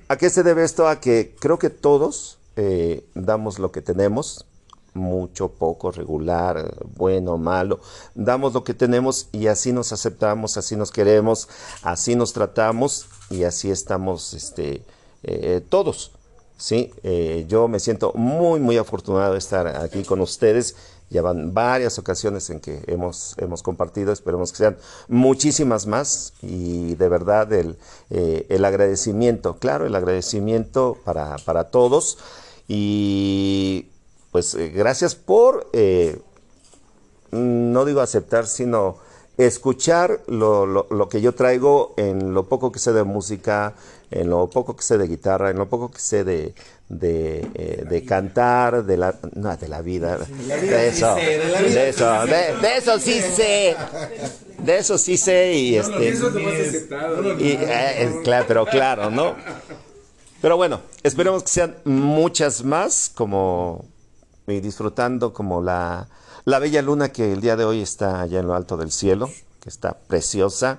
[0.09, 0.87] ¿A qué se debe esto?
[0.87, 4.47] A que creo que todos eh, damos lo que tenemos,
[4.93, 7.81] mucho, poco, regular, bueno, malo,
[8.15, 11.49] damos lo que tenemos y así nos aceptamos, así nos queremos,
[11.83, 14.83] así nos tratamos y así estamos este,
[15.25, 16.13] eh, todos.
[16.57, 20.77] Sí, Eh, yo me siento muy, muy afortunado de estar aquí con ustedes.
[21.11, 24.77] Ya van varias ocasiones en que hemos, hemos compartido, esperemos que sean
[25.09, 27.77] muchísimas más y de verdad el,
[28.11, 32.19] eh, el agradecimiento, claro, el agradecimiento para, para todos
[32.67, 33.89] y
[34.33, 36.21] pues eh, gracias por, eh,
[37.31, 38.97] no digo aceptar, sino
[39.37, 43.75] escuchar lo, lo, lo que yo traigo en lo poco que sé de música,
[44.11, 46.55] en lo poco que sé de guitarra, en lo poco que sé de,
[46.89, 52.55] de, eh, de cantar, de la, no, de la vida, de eso, de eso, de,
[52.61, 53.77] de eso sí sé,
[54.59, 57.17] de eso sí sé y este, eso es lo más aceptado.
[57.17, 59.35] No, no, y, eh, claro, pero claro, ¿no?
[60.41, 63.87] Pero bueno, esperemos que sean muchas más, como
[64.47, 66.07] y disfrutando como la,
[66.45, 69.31] la bella luna que el día de hoy está allá en lo alto del cielo,
[69.61, 70.79] que está preciosa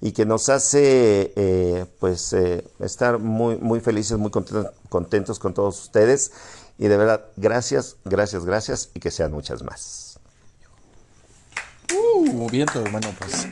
[0.00, 5.54] y que nos hace eh, pues eh, estar muy muy felices, muy contentos, contentos con
[5.54, 6.32] todos ustedes
[6.78, 10.18] y de verdad gracias, gracias, gracias y que sean muchas más.
[11.94, 13.46] Uh, viento, bueno, pues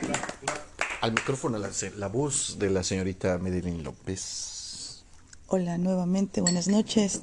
[1.01, 5.05] al micrófono la, la voz de la señorita Medellín López.
[5.49, 7.23] Hola nuevamente, buenas noches.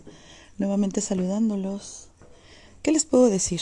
[0.58, 2.08] Nuevamente saludándolos.
[2.82, 3.62] ¿Qué les puedo decir?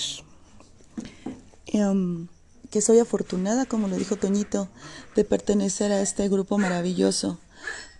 [1.65, 2.27] Em,
[2.69, 4.69] que soy afortunada, como lo dijo Toñito,
[5.15, 7.39] de pertenecer a este grupo maravilloso,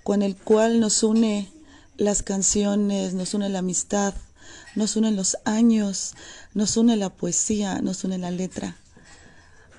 [0.04, 1.52] con el cual nos une
[1.98, 4.14] las canciones, nos une la amistad,
[4.76, 6.14] nos unen los años,
[6.54, 8.78] nos une la poesía, nos une la letra,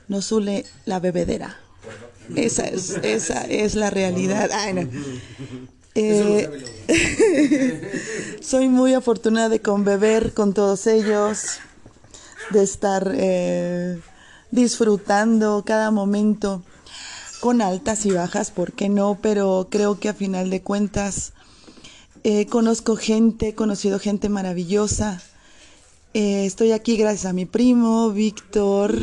[0.09, 1.59] nos une la bebedera.
[2.37, 4.51] Esa es, esa es la realidad.
[4.53, 4.89] Ay, no.
[5.95, 6.49] Eh,
[8.41, 11.59] soy muy afortunada de conbeber con todos ellos,
[12.53, 14.01] de estar eh,
[14.51, 16.63] disfrutando cada momento
[17.41, 19.19] con altas y bajas, ¿por qué no?
[19.21, 21.33] Pero creo que a final de cuentas
[22.23, 25.23] eh, conozco gente, he conocido gente maravillosa.
[26.13, 28.95] Eh, estoy aquí gracias a mi primo, Víctor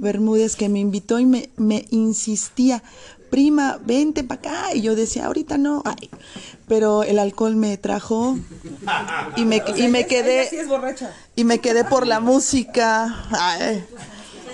[0.00, 2.82] Bermúdez, que me invitó y me, me insistía,
[3.36, 4.74] prima, vente para acá.
[4.74, 5.82] Y yo decía, ahorita no.
[5.84, 6.08] Ay.
[6.68, 8.38] Pero el alcohol me trajo
[9.36, 11.12] y me, y me quedé Ella sí es borracha.
[11.36, 13.26] y me quedé por la música.
[13.32, 13.84] Ay.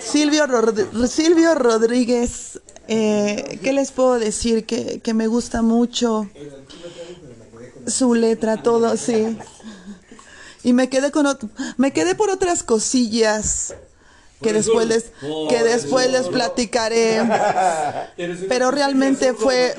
[0.05, 4.67] Silvio, Rod- Silvio Rodríguez, eh, ¿qué les puedo decir?
[4.67, 6.29] Que, que me gusta mucho
[7.87, 9.39] su letra, todo, sí.
[10.65, 11.27] Y me quedé con
[11.77, 13.75] me quedé por otras cosillas
[14.43, 15.13] que después les
[15.49, 17.23] que después les platicaré.
[18.49, 19.75] Pero realmente fue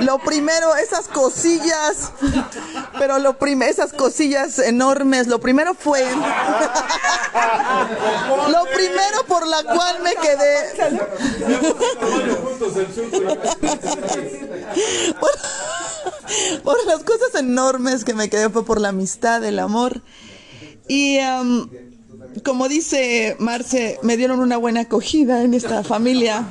[0.00, 2.12] lo primero esas cosillas,
[2.98, 6.04] pero lo prim esas cosillas enormes, lo primero fue
[8.48, 10.56] lo primero por la cual me quedé.
[15.20, 15.30] Por,
[16.62, 20.02] por las cosas enormes que me quedé fue por la amistad, el amor.
[20.88, 21.70] Y am,
[22.42, 26.46] como dice Marce, me dieron una buena acogida en esta familia.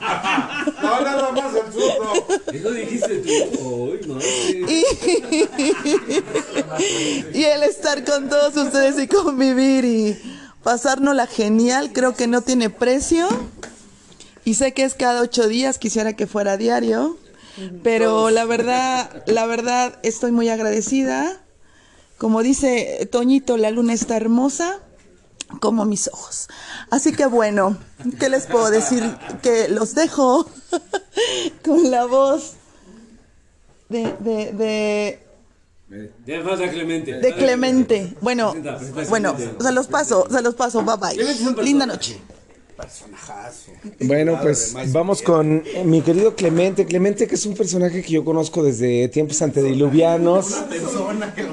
[0.81, 2.25] No, nada más el susto.
[2.51, 3.91] Eso dijiste tú.
[3.91, 4.19] Ay, no.
[7.33, 10.17] y el estar con todos ustedes y convivir y
[10.63, 13.27] pasárnosla genial, creo que no tiene precio.
[14.43, 17.17] Y sé que es cada ocho días, quisiera que fuera diario.
[17.83, 21.41] Pero la verdad, la verdad, estoy muy agradecida.
[22.17, 24.81] Como dice Toñito, la luna está hermosa
[25.59, 26.47] como mis ojos.
[26.89, 27.77] Así que bueno,
[28.19, 29.03] ¿qué les puedo decir?
[29.41, 30.49] Que los dejo
[31.63, 32.53] con la voz
[33.89, 35.19] de, de,
[36.25, 37.19] de, pasa, Clemente.
[37.19, 38.15] de Clemente.
[38.21, 38.53] Bueno,
[39.09, 41.63] bueno, se los paso, se los paso, bye bye.
[41.63, 42.21] Linda noche.
[42.75, 43.71] Personajazo.
[44.01, 46.85] Bueno, pues vamos con mi querido Clemente.
[46.85, 50.53] Clemente, que es un personaje que yo conozco desde tiempos antediluvianos,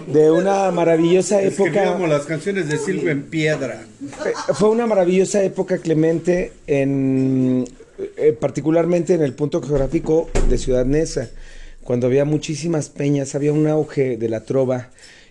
[0.08, 1.70] de una maravillosa época.
[1.70, 3.86] Escribíamos las canciones de Silvio en piedra.
[4.26, 7.66] Eh, Fue una maravillosa época, Clemente, en,
[8.16, 11.30] eh, particularmente en el punto geográfico de Ciudad Neza,
[11.84, 14.88] cuando había muchísimas peñas, había un auge de la trova.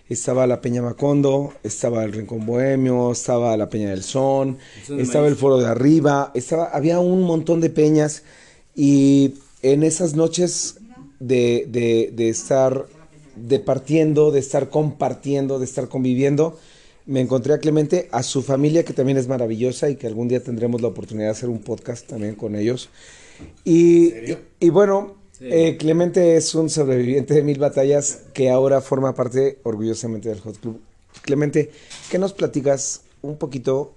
[0.08, 4.58] Estaba la Peña Macondo, estaba el Rincón Bohemio, estaba la Peña del Son,
[4.98, 8.22] estaba el Foro de Arriba, estaba, había un montón de peñas
[8.74, 10.76] y en esas noches
[11.18, 12.86] de, de- de estar
[13.36, 16.58] departiendo, de estar compartiendo, de estar conviviendo,
[17.06, 20.42] me encontré a Clemente, a su familia que también es maravillosa y que algún día
[20.42, 22.90] tendremos la oportunidad de hacer un podcast también con ellos.
[23.64, 24.12] Y,
[24.60, 30.28] y bueno, eh, Clemente es un sobreviviente de mil batallas que ahora forma parte orgullosamente
[30.28, 30.80] del Hot Club.
[31.22, 31.70] Clemente,
[32.10, 33.94] ¿qué nos platicas un poquito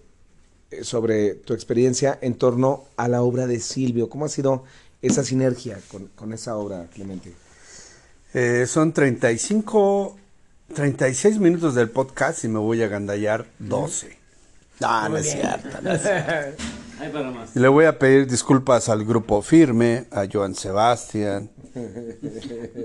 [0.71, 4.09] eh, sobre tu experiencia en torno a la obra de Silvio?
[4.09, 4.63] ¿Cómo ha sido
[5.01, 7.33] esa sinergia con, con esa obra, Clemente?
[8.33, 10.17] Eh, son 35,
[10.73, 14.17] 36 minutos del podcast y me voy a gandallar 12.
[14.81, 15.81] No, no es cierto.
[15.81, 16.63] no es cierto.
[17.53, 21.49] Le voy a pedir disculpas al grupo Firme, a Joan Sebastián,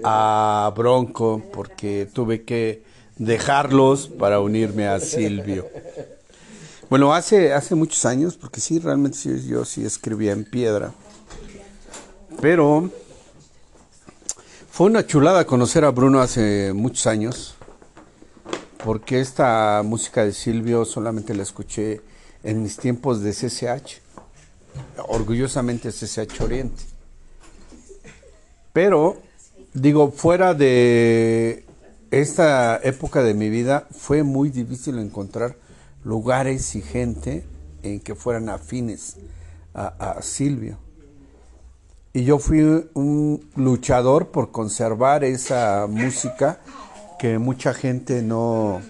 [0.02, 2.82] a Bronco, porque tuve que
[3.16, 5.68] dejarlos para unirme a Silvio.
[6.88, 10.92] Bueno, hace, hace muchos años, porque sí, realmente sí, yo sí escribía en piedra.
[12.40, 12.90] Pero
[14.70, 17.54] fue una chulada conocer a Bruno hace muchos años,
[18.84, 22.00] porque esta música de Silvio solamente la escuché
[22.42, 24.00] en mis tiempos de CCH,
[25.08, 26.82] orgullosamente CCH Oriente.
[28.72, 29.20] Pero,
[29.74, 31.64] digo, fuera de
[32.10, 35.56] esta época de mi vida, fue muy difícil encontrar
[36.04, 37.44] lugares y gente
[37.82, 39.16] en que fueran afines
[39.74, 40.78] a, a Silvio.
[42.12, 42.60] Y yo fui
[42.94, 46.60] un luchador por conservar esa música
[47.20, 48.80] que mucha gente no,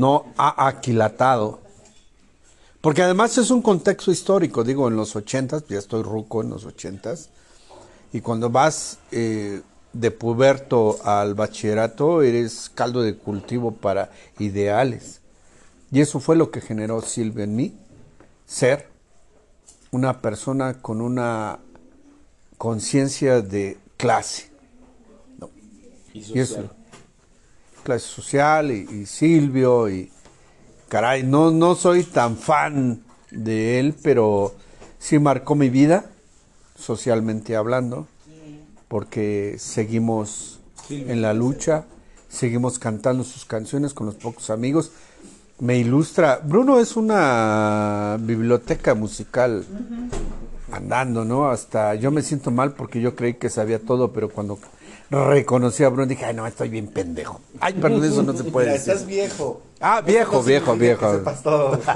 [0.00, 1.60] no ha aquilatado.
[2.80, 6.64] Porque además es un contexto histórico, digo, en los ochentas, ya estoy ruco en los
[6.64, 7.28] ochentas,
[8.10, 9.60] y cuando vas eh,
[9.92, 15.20] de puberto al bachillerato, eres caldo de cultivo para ideales.
[15.92, 17.74] Y eso fue lo que generó Silvia en mí,
[18.46, 18.88] ser
[19.90, 21.58] una persona con una
[22.56, 24.48] conciencia de clase.
[25.38, 25.50] ¿no?
[26.14, 26.70] Y eso,
[27.80, 30.10] clase social y, y Silvio y
[30.88, 34.54] caray, no, no soy tan fan de él, pero
[34.98, 36.10] sí marcó mi vida,
[36.76, 38.08] socialmente hablando,
[38.88, 40.58] porque seguimos
[40.90, 41.84] en la lucha,
[42.28, 44.90] seguimos cantando sus canciones con los pocos amigos.
[45.60, 49.64] Me ilustra, Bruno es una biblioteca musical
[50.72, 51.50] andando, ¿no?
[51.50, 54.58] Hasta yo me siento mal porque yo creí que sabía todo, pero cuando
[55.10, 57.40] reconocí a Bruno dije, ay, no, estoy bien pendejo.
[57.60, 58.92] Ay, perdón, eso no se puede Ya decir.
[58.92, 59.62] estás viejo.
[59.80, 61.12] Ah, viejo, No viejo, viejo.
[61.14, 61.78] sepas todo.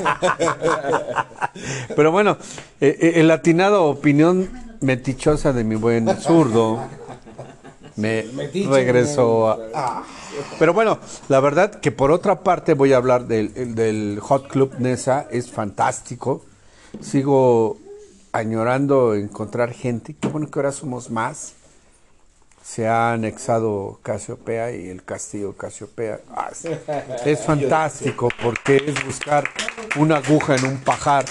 [1.96, 2.36] Pero bueno,
[2.80, 4.50] eh, eh, el atinado opinión
[4.80, 6.80] metichosa de mi buen zurdo
[7.96, 9.58] me Metiche, regresó a...
[9.74, 10.02] Ah.
[10.58, 10.98] Pero bueno,
[11.28, 15.26] la verdad que por otra parte voy a hablar del, el- del Hot Club Nesa,
[15.30, 16.44] es fantástico.
[17.00, 17.76] Sigo
[18.32, 21.52] añorando encontrar gente, qué bueno que ahora somos más.
[22.64, 26.20] Se ha anexado Casiopea y el castillo Casiopea.
[26.34, 26.50] Ah,
[27.26, 29.44] es, fantástico porque es buscar
[29.96, 31.26] una aguja en un pajar.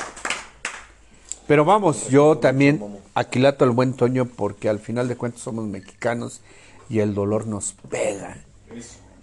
[1.47, 6.41] Pero vamos, yo también aquilato al buen Toño porque al final de cuentas somos mexicanos
[6.87, 8.37] y el dolor nos pega.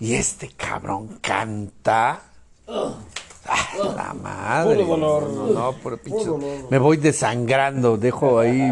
[0.01, 2.23] Y este cabrón canta.
[2.67, 4.75] Ah, la madre.
[4.75, 5.31] Puro dolor.
[5.31, 6.71] No, no, no, puro pinche- Puro dolor.
[6.71, 8.71] Me voy desangrando, dejo ahí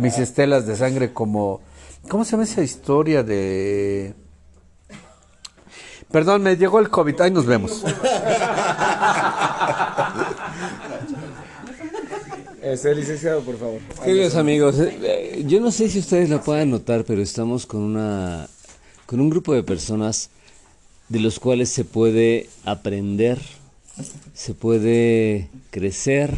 [0.00, 1.62] mis estelas de sangre como.
[2.08, 4.14] ¿Cómo se llama esa historia de.?
[6.10, 7.20] Perdón, me llegó el COVID.
[7.20, 7.82] Ahí nos vemos.
[12.62, 13.78] Este, licenciado, por favor.
[14.02, 17.82] Queridos amigos, eh, eh, yo no sé si ustedes lo puedan notar, pero estamos con
[17.82, 18.48] una
[19.04, 20.30] con un grupo de personas
[21.10, 23.38] de los cuales se puede aprender,
[24.32, 26.34] se puede crecer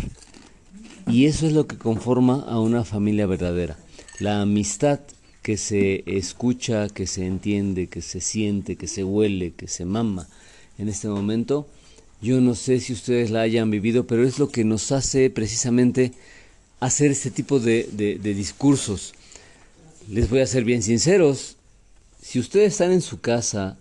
[1.06, 3.76] y eso es lo que conforma a una familia verdadera.
[4.18, 4.98] la amistad
[5.47, 10.26] que se escucha, que se entiende, que se siente, que se huele, que se mama
[10.76, 11.68] en este momento.
[12.20, 16.11] Yo no sé si ustedes la hayan vivido, pero es lo que nos hace precisamente
[16.80, 17.84] hacer este tipo de,
[18.24, 19.14] discursos.
[20.09, 21.55] Les voy a ser bien sinceros,
[22.20, 23.78] si ustedes están en su casa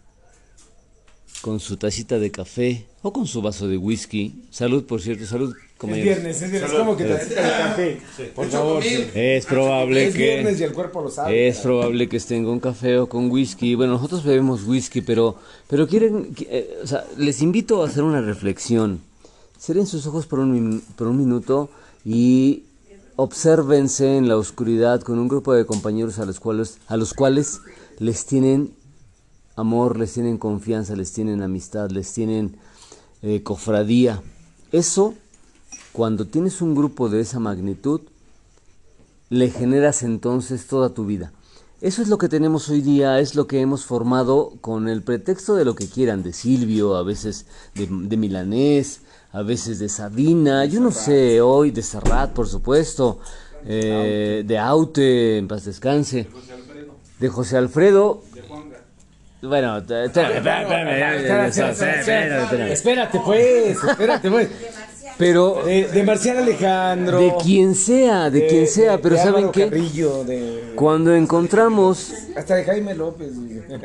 [1.42, 5.56] con su tacita de café o con su vaso de whisky, salud por cierto, salud.
[5.82, 8.02] Es viernes, es viernes, ¿cómo que tacita de café?
[8.34, 8.82] Por favor.
[8.82, 9.08] sí.
[9.14, 11.48] Es probable Es que viernes y el cuerpo lo sabe.
[11.48, 13.76] es probable que estén con café o con whisky.
[13.76, 15.36] Bueno, nosotros bebemos whisky, pero
[15.68, 19.02] pero quieren, qui- eh, o sea, les invito a hacer una reflexión.
[19.60, 21.70] Cierren sus ojos por un por un minuto
[22.06, 22.64] y
[23.18, 27.60] obsérvense en la oscuridad con un grupo de compañeros a los cuales a los cuales
[28.00, 28.72] les tienen
[29.56, 32.58] amor, les tienen confianza, les tienen amistad, les tienen
[33.22, 34.22] eh, cofradía.
[34.72, 35.14] Eso,
[35.96, 38.02] cuando tienes un grupo de esa magnitud,
[39.30, 41.32] le generas entonces toda tu vida.
[41.80, 45.56] Eso es lo que tenemos hoy día, es lo que hemos formado con el pretexto
[45.56, 50.66] de lo que quieran, de Silvio, a veces de, de Milanés, a veces de Sabina,
[50.66, 53.20] yo no sé, hoy de Serrat, por supuesto,
[53.66, 56.28] eh, de Aute, en paz descanse,
[57.20, 58.22] de José Alfredo.
[59.42, 62.72] Bueno, espérame, espérame, espérame.
[62.72, 64.50] Espérate pues, espérate pues.
[65.18, 67.20] Pero de, de Marcial Alejandro.
[67.20, 69.70] de quien sea, de quien sea, pero ¿saben qué?
[69.70, 70.26] Carrillo,
[70.76, 73.32] Cuando encontramos hasta de Jaime López.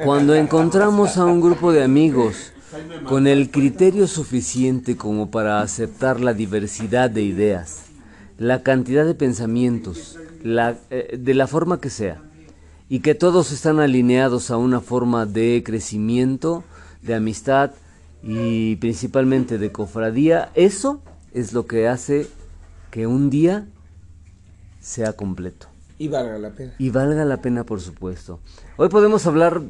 [0.05, 2.53] Cuando encontramos a un grupo de amigos
[3.07, 7.83] con el criterio suficiente como para aceptar la diversidad de ideas,
[8.39, 12.23] la cantidad de pensamientos, la- eh, de la forma que sea,
[12.89, 16.65] y que todos están alineados a una forma de crecimiento,
[17.03, 17.71] de amistad
[18.23, 21.01] y principalmente de cofradía, eso
[21.33, 22.27] es lo que hace
[22.91, 23.67] que un día
[24.81, 25.69] sea completo.
[25.99, 26.75] Y valga la pena.
[26.79, 28.41] Y valga la pena, por supuesto.
[28.77, 29.61] Hoy podemos hablar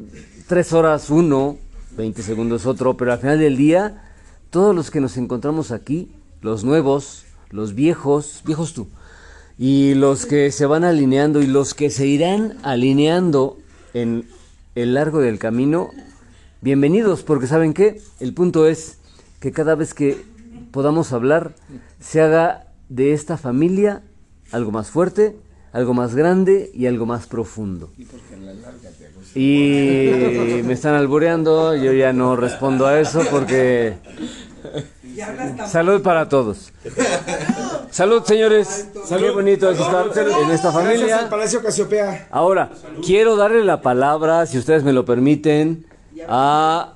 [0.47, 1.59] tres horas uno,
[1.97, 4.13] 20 segundos otro, pero al final del día,
[4.51, 8.87] todos los que nos encontramos aquí, los nuevos, los viejos, viejos tú,
[9.59, 13.59] y los que se van alineando y los que se irán alineando
[13.93, 14.25] en
[14.77, 15.91] el largo del camino,
[16.61, 18.01] bienvenidos, porque ¿saben qué?
[18.21, 18.99] El punto es
[19.41, 20.30] que cada vez que
[20.71, 21.55] podamos hablar,
[21.99, 24.03] se haga de esta familia
[24.53, 25.37] algo más fuerte,
[25.73, 27.91] algo más grande y algo más profundo.
[29.35, 33.97] Y me están albureando, yo ya no respondo a eso porque...
[35.67, 36.73] Salud para todos.
[37.91, 38.89] Salud, señores.
[39.09, 41.19] Qué bonito es estar en esta Gracias familia.
[41.19, 42.29] al Palacio Casiopea.
[42.31, 42.71] Ahora,
[43.05, 45.87] quiero darle la palabra, si ustedes me lo permiten,
[46.29, 46.95] a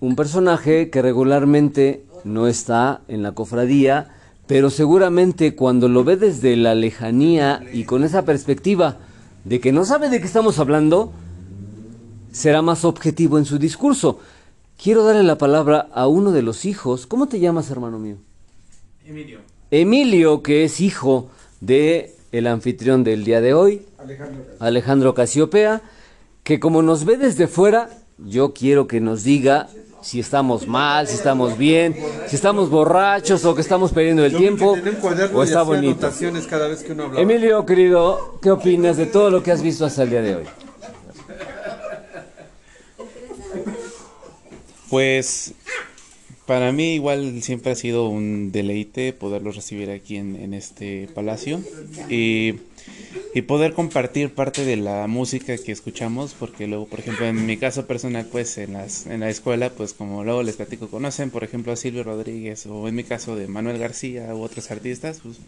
[0.00, 4.14] un personaje que regularmente no está en la cofradía,
[4.46, 8.98] pero seguramente cuando lo ve desde la lejanía y con esa perspectiva
[9.44, 11.12] de que no sabe de qué estamos hablando,
[12.32, 14.18] será más objetivo en su discurso.
[14.82, 17.06] Quiero darle la palabra a uno de los hijos.
[17.06, 18.16] ¿Cómo te llamas, hermano mío?
[19.06, 19.40] Emilio.
[19.70, 23.82] Emilio, que es hijo de el anfitrión del día de hoy,
[24.58, 25.82] Alejandro Casiopea,
[26.42, 29.68] que como nos ve desde fuera, yo quiero que nos diga
[30.04, 31.96] si estamos mal, si estamos bien,
[32.28, 35.62] si estamos borrachos o que estamos perdiendo el Yo tiempo tenía un cuaderno o está
[35.62, 36.12] bonito.
[36.48, 37.16] cada vez que uno.
[37.16, 40.44] Emilio, querido, ¿qué opinas de todo lo que has visto hasta el día de hoy?
[44.90, 45.54] Pues
[46.44, 51.60] para mí igual siempre ha sido un deleite poderlos recibir aquí en, en este palacio
[52.10, 52.56] y,
[53.34, 57.56] y poder compartir parte de la música que escuchamos, porque luego, por ejemplo, en mi
[57.56, 61.42] caso personal, pues en, las, en la escuela, pues como luego les platico, conocen, por
[61.42, 65.38] ejemplo, a Silvio Rodríguez o en mi caso de Manuel García u otros artistas, pues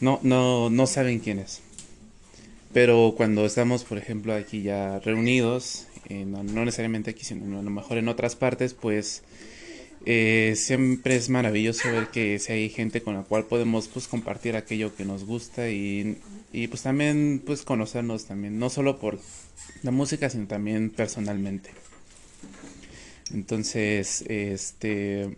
[0.00, 1.62] no, no, no saben quién es.
[2.74, 7.62] Pero cuando estamos, por ejemplo, aquí ya reunidos, eh, no, no necesariamente aquí, sino a
[7.62, 9.22] lo mejor en otras partes, pues
[10.06, 14.56] eh, siempre es maravilloso ver que si hay gente con la cual podemos pues compartir
[14.56, 16.18] aquello que nos gusta y,
[16.52, 19.18] y pues también pues conocernos también, no solo por
[19.82, 21.70] la música, sino también personalmente.
[23.32, 25.36] Entonces, este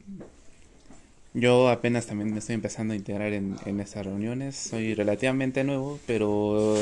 [1.32, 4.56] yo apenas también me estoy empezando a integrar en, en estas reuniones.
[4.56, 6.76] Soy relativamente nuevo, pero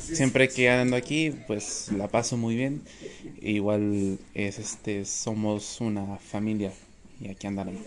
[0.00, 2.82] siempre que ando aquí, pues la paso muy bien.
[3.40, 6.72] Igual es este somos una familia
[7.20, 7.82] y aquí andaremos.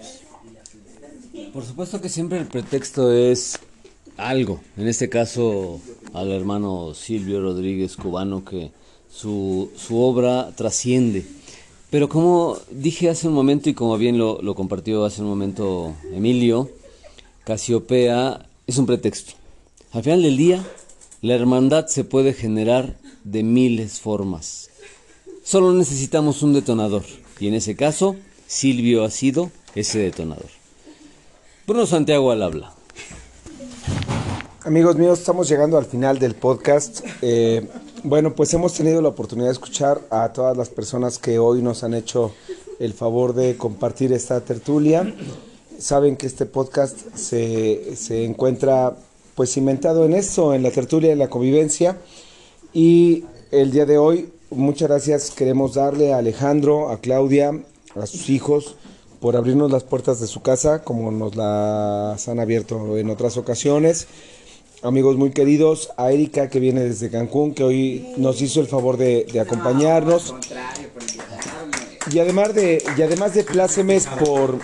[1.52, 3.60] Por supuesto que siempre el pretexto es
[4.18, 4.62] algo.
[4.78, 5.82] En este caso,
[6.14, 8.72] al hermano Silvio Rodríguez Cubano, que
[9.10, 11.26] su, su obra trasciende.
[11.90, 15.94] Pero como dije hace un momento y como bien lo, lo compartió hace un momento
[16.12, 16.70] Emilio,
[17.44, 19.34] Casiopea es un pretexto.
[19.92, 20.66] Al final del día,
[21.22, 24.70] La hermandad se puede generar de miles formas.
[25.44, 27.04] Solo necesitamos un detonador,
[27.40, 28.18] y en ese caso,
[28.54, 30.46] Silvio ha sido ese detonador.
[31.66, 32.72] Bruno Santiago al habla.
[34.64, 37.04] Amigos míos, estamos llegando al final del podcast.
[37.24, 37.68] Eh,
[38.04, 41.84] bueno, pues hemos tenido la oportunidad de escuchar a todas las personas que hoy nos
[41.84, 42.36] han hecho
[42.80, 45.12] el favor de compartir esta tertulia.
[45.80, 48.96] Saben que este podcast se, se encuentra
[49.34, 51.98] pues cimentado en eso, en la tertulia, en la convivencia.
[52.72, 57.60] Y el día de hoy, muchas gracias queremos darle a Alejandro, a Claudia,
[57.96, 58.76] a sus hijos,
[59.20, 64.08] por abrirnos las puertas de su casa, como nos las han abierto en otras ocasiones.
[64.82, 68.98] Amigos muy queridos, a Erika que viene desde Cancún, que hoy nos hizo el favor
[68.98, 70.36] de, acompañarnos.
[72.12, 74.60] Y además de, y además de plácemes por,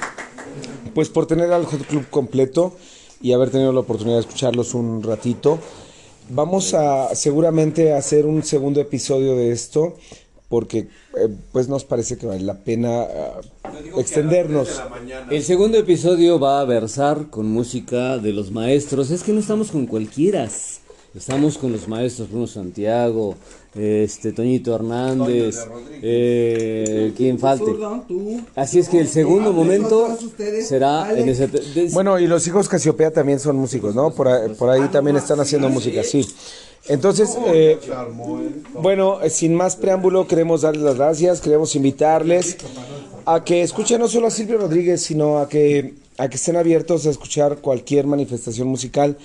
[0.93, 2.73] pues por tener al Hot Club completo
[3.21, 5.59] y haber tenido la oportunidad de escucharlos un ratito.
[6.32, 9.95] Vamos a seguramente hacer un segundo episodio de esto
[10.50, 10.80] porque
[11.16, 13.41] eh, pues nos parece que vale la pena ah,
[13.97, 14.82] extendernos.
[15.30, 19.12] El segundo episodio va a versar con música de los maestros.
[19.12, 20.50] Es que no estamos con cualquiera.
[21.16, 23.36] Estamos con los maestros Bruno Santiago,
[23.74, 25.58] este Toñito Hernández,
[26.04, 27.76] eh, quien falte.
[28.56, 30.16] Así es que el segundo momento
[30.64, 31.50] será en ese.
[31.93, 34.12] Bueno, y los hijos Casiopea también son músicos, ¿no?
[34.12, 36.28] Por ahí, por ahí también están haciendo música, sí.
[36.90, 37.80] Entonces, eh,
[38.74, 42.58] bueno, eh, sin más preámbulo, queremos darles las gracias, queremos invitarles
[43.28, 47.06] a que escuchen no solo a Silvio Rodríguez, sino a que, a que estén abiertos
[47.06, 49.20] a escuchar cualquier manifestación musical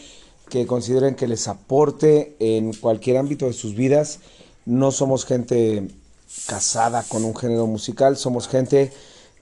[0.50, 4.18] que consideren que les aporte en cualquier ámbito de sus vidas.
[4.66, 5.88] No somos gente
[6.46, 8.92] casada con un género musical, somos gente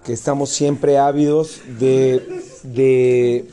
[0.05, 2.23] que estamos siempre ávidos de,
[2.62, 3.49] de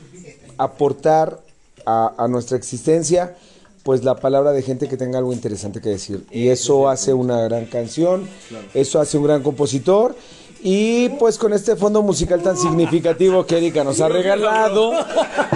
[0.59, 1.39] aportar
[1.87, 3.35] a, a nuestra existencia
[3.83, 6.25] pues la palabra de gente que tenga algo interesante que decir.
[6.31, 8.27] Y eso hace una gran canción,
[8.73, 10.15] eso hace un gran compositor.
[10.61, 14.91] Y pues con este fondo musical tan significativo que Erika nos ha regalado,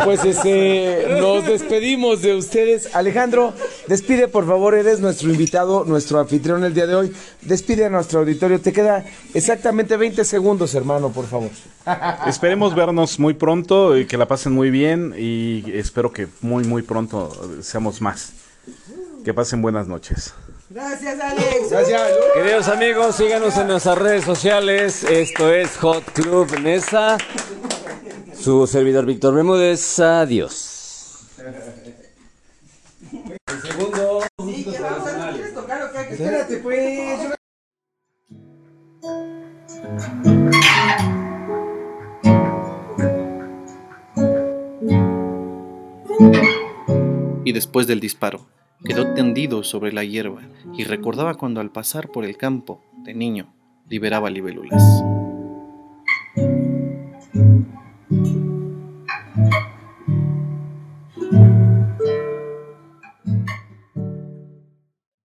[0.05, 2.95] pues este, nos despedimos de ustedes.
[2.95, 3.53] Alejandro,
[3.87, 7.13] despide por favor, eres nuestro invitado, nuestro anfitrión el día de hoy.
[7.41, 11.49] Despide a nuestro auditorio, te queda exactamente 20 segundos, hermano, por favor.
[12.25, 16.81] Esperemos vernos muy pronto y que la pasen muy bien y espero que muy muy
[16.81, 17.29] pronto
[17.61, 18.31] seamos más.
[19.25, 20.33] Que pasen buenas noches.
[20.73, 21.71] Gracias, Alex.
[22.33, 25.03] Queridos amigos, síganos en nuestras redes sociales.
[25.03, 27.19] Esto es Hot Club Nesa.
[28.35, 29.99] Su servidor Víctor Bermúdez.
[29.99, 31.27] Adiós.
[33.45, 34.21] El segundo.
[34.43, 35.99] Sí, que vamos a ver, ¿quieres tocar o qué?
[36.11, 37.19] Espérate, pues.
[47.45, 48.52] y después del disparo
[48.83, 50.41] quedó tendido sobre la hierba
[50.73, 53.53] y recordaba cuando al pasar por el campo de niño
[53.89, 55.03] liberaba libélulas.